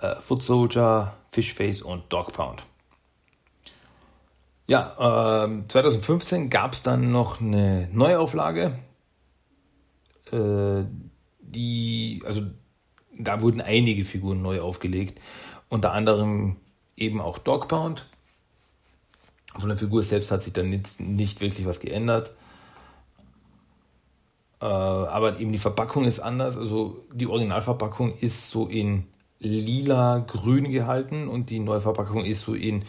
[0.00, 2.62] äh, Foot Soldier, Fishface und Dog Pound.
[4.68, 8.78] Ja, äh, 2015 gab es dann noch eine Neuauflage.
[10.32, 10.84] Äh,
[11.40, 12.40] die, also
[13.18, 15.20] da wurden einige Figuren neu aufgelegt.
[15.68, 16.56] Unter anderem
[16.96, 18.06] eben auch Dog Pound.
[19.58, 22.32] Von der Figur selbst hat sich dann nicht, nicht wirklich was geändert.
[24.60, 26.56] Äh, aber eben die Verpackung ist anders.
[26.56, 29.06] Also die Originalverpackung ist so in
[29.40, 32.84] lila-grün gehalten und die Neuverpackung ist so in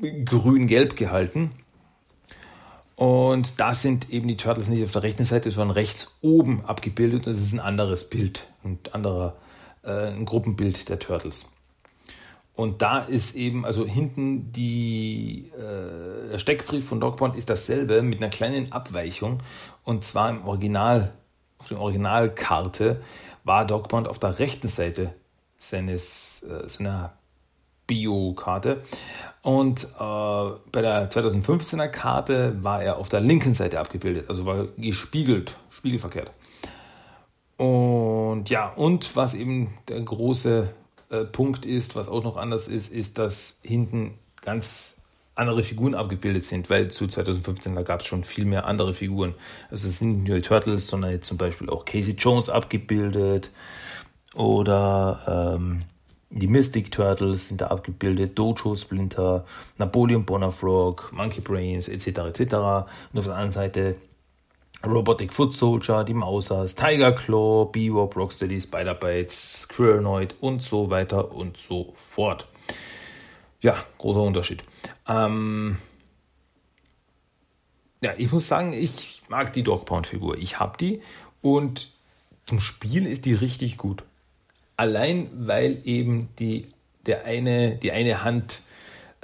[0.00, 1.52] grün-gelb gehalten.
[2.96, 7.26] Und da sind eben die Turtles nicht auf der rechten Seite, sondern rechts oben abgebildet.
[7.26, 9.36] Das ist ein anderes Bild, ein anderer,
[9.82, 11.50] äh, ein Gruppenbild der Turtles.
[12.56, 18.22] Und da ist eben, also hinten die, äh, der Steckbrief von Dogpound ist dasselbe mit
[18.22, 19.40] einer kleinen Abweichung.
[19.82, 21.12] Und zwar im Original,
[21.58, 23.02] auf der Originalkarte
[23.42, 25.14] war Dogpound auf der rechten Seite
[25.58, 27.14] seines, äh, seiner
[27.88, 28.82] Bio-Karte.
[29.42, 34.68] Und äh, bei der 2015er Karte war er auf der linken Seite abgebildet, also war
[34.78, 36.30] gespiegelt, spiegelverkehrt.
[37.56, 40.70] Und ja, und was eben der große
[41.10, 44.94] äh, Punkt ist, was auch noch anders ist, ist, dass hinten ganz
[45.34, 49.34] andere Figuren abgebildet sind, weil zu 2015 da gab es schon viel mehr andere Figuren.
[49.70, 53.50] Also es sind nicht nur die Turtles, sondern jetzt zum Beispiel auch Casey Jones abgebildet
[54.34, 55.82] oder ähm,
[56.30, 59.44] die Mystic Turtles sind da abgebildet, Dojo Splinter,
[59.78, 62.06] Napoleon Bonafrog, Monkey Brains etc.
[62.06, 62.40] etc.
[63.12, 63.96] Und auf der anderen Seite
[64.86, 71.56] Robotic Foot Soldier, die Mausers, Tiger Claw, Bebop, Rocksteady, Spider-Bites, Squirrenoid und so weiter und
[71.56, 72.46] so fort.
[73.60, 74.62] Ja, großer Unterschied.
[75.08, 75.78] Ähm
[78.02, 80.36] ja, ich muss sagen, ich mag die Dog Pound Figur.
[80.36, 81.00] Ich habe die
[81.40, 81.90] und
[82.46, 84.02] zum Spiel ist die richtig gut.
[84.76, 86.68] Allein weil eben die,
[87.06, 88.60] der eine, die eine Hand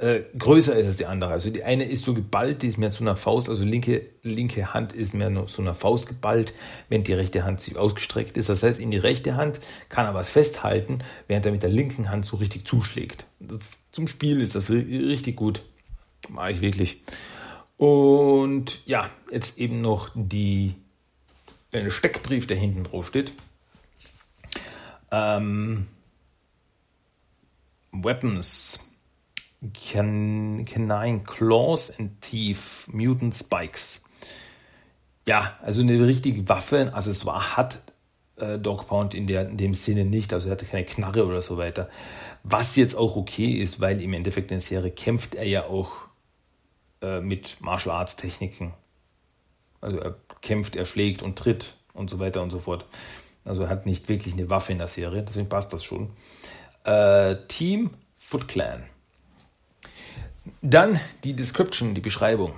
[0.00, 1.30] äh, größer ist als die andere.
[1.30, 4.72] Also die eine ist so geballt, die ist mehr zu einer Faust, also linke, linke
[4.72, 6.54] Hand ist mehr zu einer Faust geballt,
[6.88, 8.48] während die rechte Hand sich ausgestreckt ist.
[8.48, 12.08] Das heißt, in die rechte Hand kann er was festhalten, während er mit der linken
[12.08, 13.26] Hand so richtig zuschlägt.
[13.40, 13.58] Das,
[13.92, 15.62] zum Spiel ist das richtig gut.
[16.28, 17.02] Mag ich wirklich.
[17.76, 20.74] Und ja, jetzt eben noch die,
[21.72, 23.32] der Steckbrief, der hinten drauf steht.
[25.10, 25.86] Ähm,
[27.92, 28.89] Weapons.
[29.74, 34.02] Can, canine Claws and Teeth, Mutant Spikes.
[35.26, 37.80] Ja, also eine richtige Waffe, ein Accessoire hat
[38.36, 40.32] äh, Dog Pound in, der, in dem Sinne nicht.
[40.32, 41.88] Also er hatte keine Knarre oder so weiter.
[42.42, 45.92] Was jetzt auch okay ist, weil im Endeffekt in der Serie kämpft er ja auch
[47.02, 48.72] äh, mit Martial Arts Techniken.
[49.80, 52.86] Also er kämpft, er schlägt und tritt und so weiter und so fort.
[53.44, 56.10] Also er hat nicht wirklich eine Waffe in der Serie, deswegen passt das schon.
[56.84, 58.84] Äh, Team Foot Clan.
[60.62, 62.54] Dann die Description, die Beschreibung.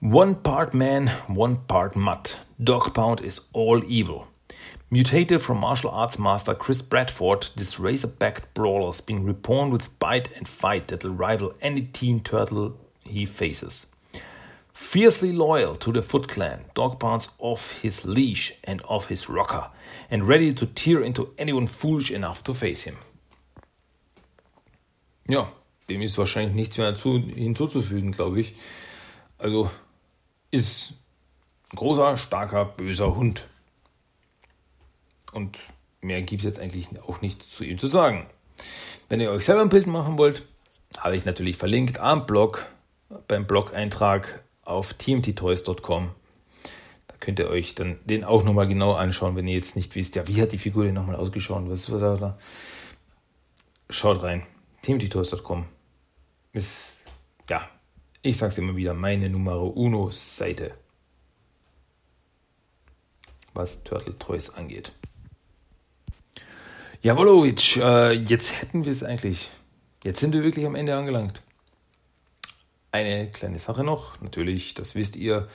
[0.00, 2.36] One part man, one part mud.
[2.58, 4.26] Dog Pound is all evil.
[4.90, 10.48] Mutated from martial arts master Chris Bradford, this razor-backed brawler's been reborn with bite and
[10.48, 13.86] fight that'll rival any teen turtle he faces.
[14.72, 19.68] Fiercely loyal to the Foot Clan, Dog bounce off his leash and off his rocker,
[20.10, 22.96] and ready to tear into anyone foolish enough to face him.
[25.28, 25.48] Ja,
[25.90, 28.54] dem ist wahrscheinlich nichts mehr hinzuzufügen, glaube ich.
[29.38, 29.70] Also
[30.50, 30.94] ist
[31.72, 33.46] ein großer, starker, böser Hund.
[35.32, 35.58] Und
[36.00, 38.26] mehr gibt es jetzt eigentlich auch nicht zu ihm zu sagen.
[39.08, 40.46] Wenn ihr euch selber ein Bild machen wollt,
[40.98, 42.66] habe ich natürlich verlinkt am Blog,
[43.28, 46.10] beim Blog-Eintrag auf tmttoys.com.
[47.08, 50.16] Da könnt ihr euch dann den auch nochmal genau anschauen, wenn ihr jetzt nicht wisst,
[50.16, 51.64] ja, wie hat die Figur denn nochmal ausgeschaut?
[51.66, 52.38] Was war da?
[53.88, 54.46] Schaut rein.
[54.82, 55.79] tmttoys.com
[56.52, 56.96] ist,
[57.48, 57.68] ja,
[58.22, 60.74] ich sag's immer wieder, meine Numero Uno Seite,
[63.54, 64.92] was Turtle Toys angeht.
[67.02, 69.50] Jawolowitsch, äh, jetzt hätten wir es eigentlich.
[70.04, 71.42] Jetzt sind wir wirklich am Ende angelangt.
[72.92, 75.48] Eine kleine Sache noch, natürlich, das wisst ihr,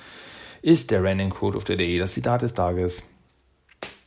[0.62, 3.04] ist der Random Code of the Day, das Zitat des Tages.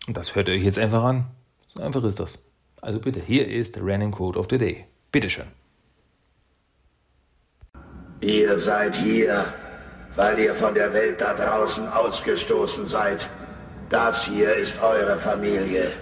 [0.06, 1.26] Und das hört ihr euch jetzt einfach an.
[1.74, 2.42] So einfach ist das.
[2.80, 4.86] Also bitte, hier ist der Random Code of the Day.
[5.12, 5.57] Bitteschön.
[8.20, 9.52] Ihr seid hier,
[10.16, 13.30] weil ihr von der Welt da draußen ausgestoßen seid.
[13.90, 15.92] Das hier ist eure Familie.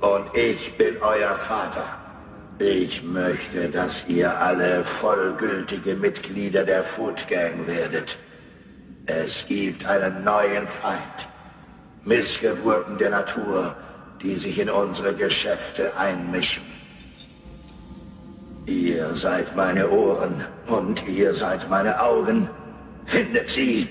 [0.00, 1.84] Und ich bin euer Vater.
[2.58, 8.16] Ich möchte, dass ihr alle vollgültige Mitglieder der Food Gang werdet.
[9.06, 11.28] Es gibt einen neuen Feind.
[12.04, 13.76] Missgeburten der Natur,
[14.22, 16.73] die sich in unsere Geschäfte einmischen.
[18.66, 22.48] Ihr seid meine Ohren und ihr seid meine Augen.
[23.04, 23.88] Findet sie.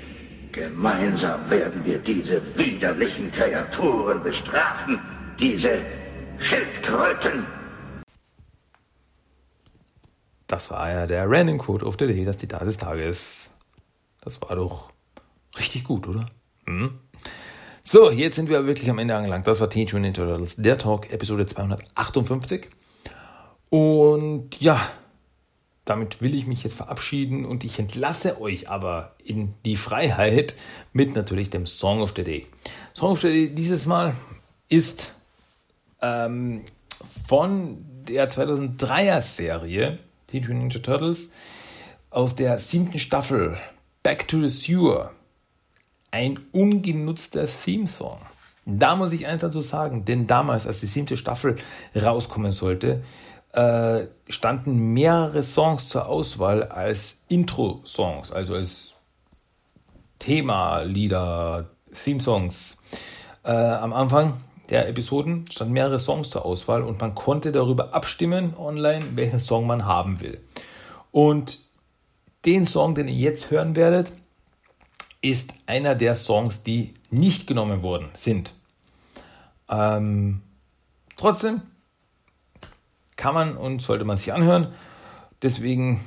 [0.52, 5.00] Gemeinsam werden wir diese widerlichen Kreaturen bestrafen.
[5.40, 5.80] Diese
[6.40, 7.46] Schildkröten.
[10.48, 13.58] Das war ja der Random Code of the Day, das Zitat des Tages.
[14.22, 14.92] Das war doch
[15.58, 16.26] richtig gut, oder?
[16.66, 17.00] Hm?
[17.84, 19.46] So, jetzt sind wir wirklich am Ende angelangt.
[19.46, 22.70] Das war Teenage Mutant Ninja Turtles, der Talk, Episode 258.
[23.74, 24.80] Und ja,
[25.84, 30.54] damit will ich mich jetzt verabschieden und ich entlasse euch aber in die Freiheit
[30.92, 32.46] mit natürlich dem Song of the Day.
[32.94, 34.14] Song of the Day dieses Mal
[34.70, 35.16] ist
[36.04, 36.66] ähm,
[37.28, 39.98] von der 2003er Serie
[40.28, 41.34] Teenage Ninja Turtles
[42.12, 43.58] aus der siebten Staffel
[44.04, 45.14] Back to the Sewer.
[46.12, 48.20] Ein ungenutzter Theme-Song.
[48.68, 51.56] Da muss ich eins dazu sagen, denn damals, als die siebte Staffel
[51.96, 53.04] rauskommen sollte,
[53.54, 58.96] äh, standen mehrere Songs zur Auswahl als Intro-Songs, also als
[60.20, 62.78] Thema-Lieder, Theme-Songs.
[63.44, 68.56] Äh, am Anfang der Episoden standen mehrere Songs zur Auswahl und man konnte darüber abstimmen
[68.58, 70.42] online, welchen Song man haben will.
[71.12, 71.60] Und
[72.46, 74.14] den Song, den ihr jetzt hören werdet,
[75.22, 78.54] ist einer der Songs, die nicht genommen worden sind.
[79.70, 80.42] Ähm,
[81.18, 81.62] trotzdem
[83.16, 84.74] kann man und sollte man sich anhören.
[85.42, 86.04] Deswegen,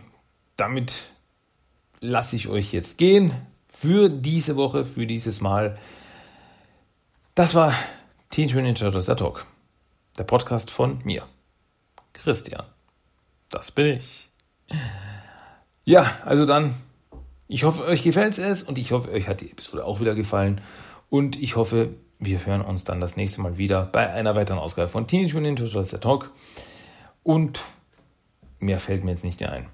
[0.57, 1.05] damit
[2.01, 3.35] lasse ich euch jetzt gehen
[3.69, 5.79] für diese Woche, für dieses Mal.
[7.35, 7.73] Das war
[8.31, 9.47] Teen Ninja Turtles der Talk,
[10.19, 11.27] der Podcast von mir,
[12.13, 12.65] Christian.
[13.51, 14.31] Das bin ich.
[15.85, 16.75] Ja, also dann,
[17.47, 20.61] ich hoffe, euch gefällt es und ich hoffe, euch hat die Episode auch wieder gefallen
[21.11, 24.89] und ich hoffe, wir hören uns dann das nächste Mal wieder bei einer weiteren Ausgabe
[24.89, 26.31] von Teenage Mutant Ninja Turtles Talk.
[27.27, 27.65] Und
[28.61, 29.67] mehr fällt mir jetzt nicht mehr ein.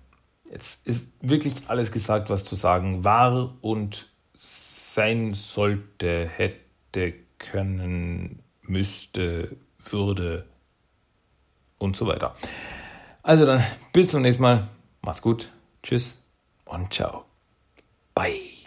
[0.50, 9.54] Jetzt ist wirklich alles gesagt, was zu sagen war und sein sollte, hätte, können, müsste,
[9.84, 10.46] würde
[11.76, 12.32] und so weiter.
[13.22, 14.68] Also dann, bis zum nächsten Mal.
[15.02, 15.52] Macht's gut.
[15.82, 16.24] Tschüss
[16.64, 17.26] und ciao.
[18.14, 18.62] Bye.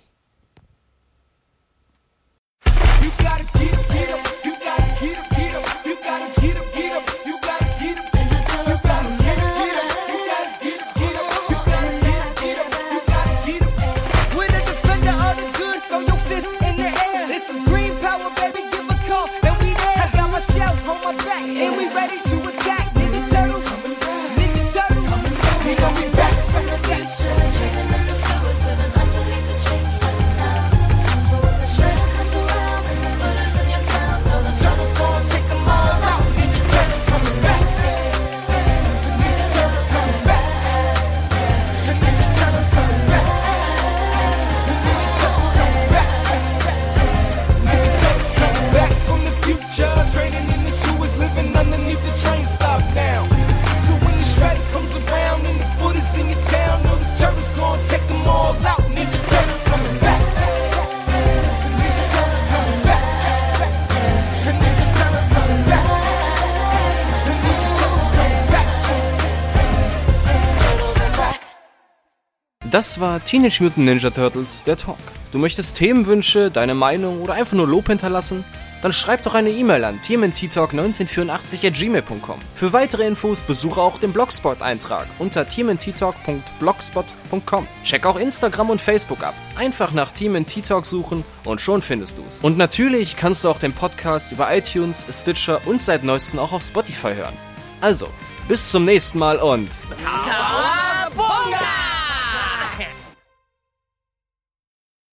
[72.76, 74.97] Das war Teenage Mutant Ninja Turtles, der Talk.
[75.32, 78.43] Du möchtest Themenwünsche, deine Meinung oder einfach nur Lob hinterlassen?
[78.82, 82.38] Dann schreib doch eine E-Mail an tmnttalk1984 at gmail.com.
[82.53, 87.67] Für weitere Infos besuche auch den Blogspot-Eintrag unter tmnttalk.blogspot.com.
[87.86, 89.36] Check auch Instagram und Facebook ab.
[89.55, 92.39] Einfach nach TMNT Talk suchen und schon findest du's.
[92.41, 96.61] Und natürlich kannst du auch den Podcast über iTunes, Stitcher und seit neuestem auch auf
[96.61, 97.38] Spotify hören.
[97.80, 98.09] Also,
[98.49, 99.69] bis zum nächsten Mal und...
[100.03, 100.76] Ka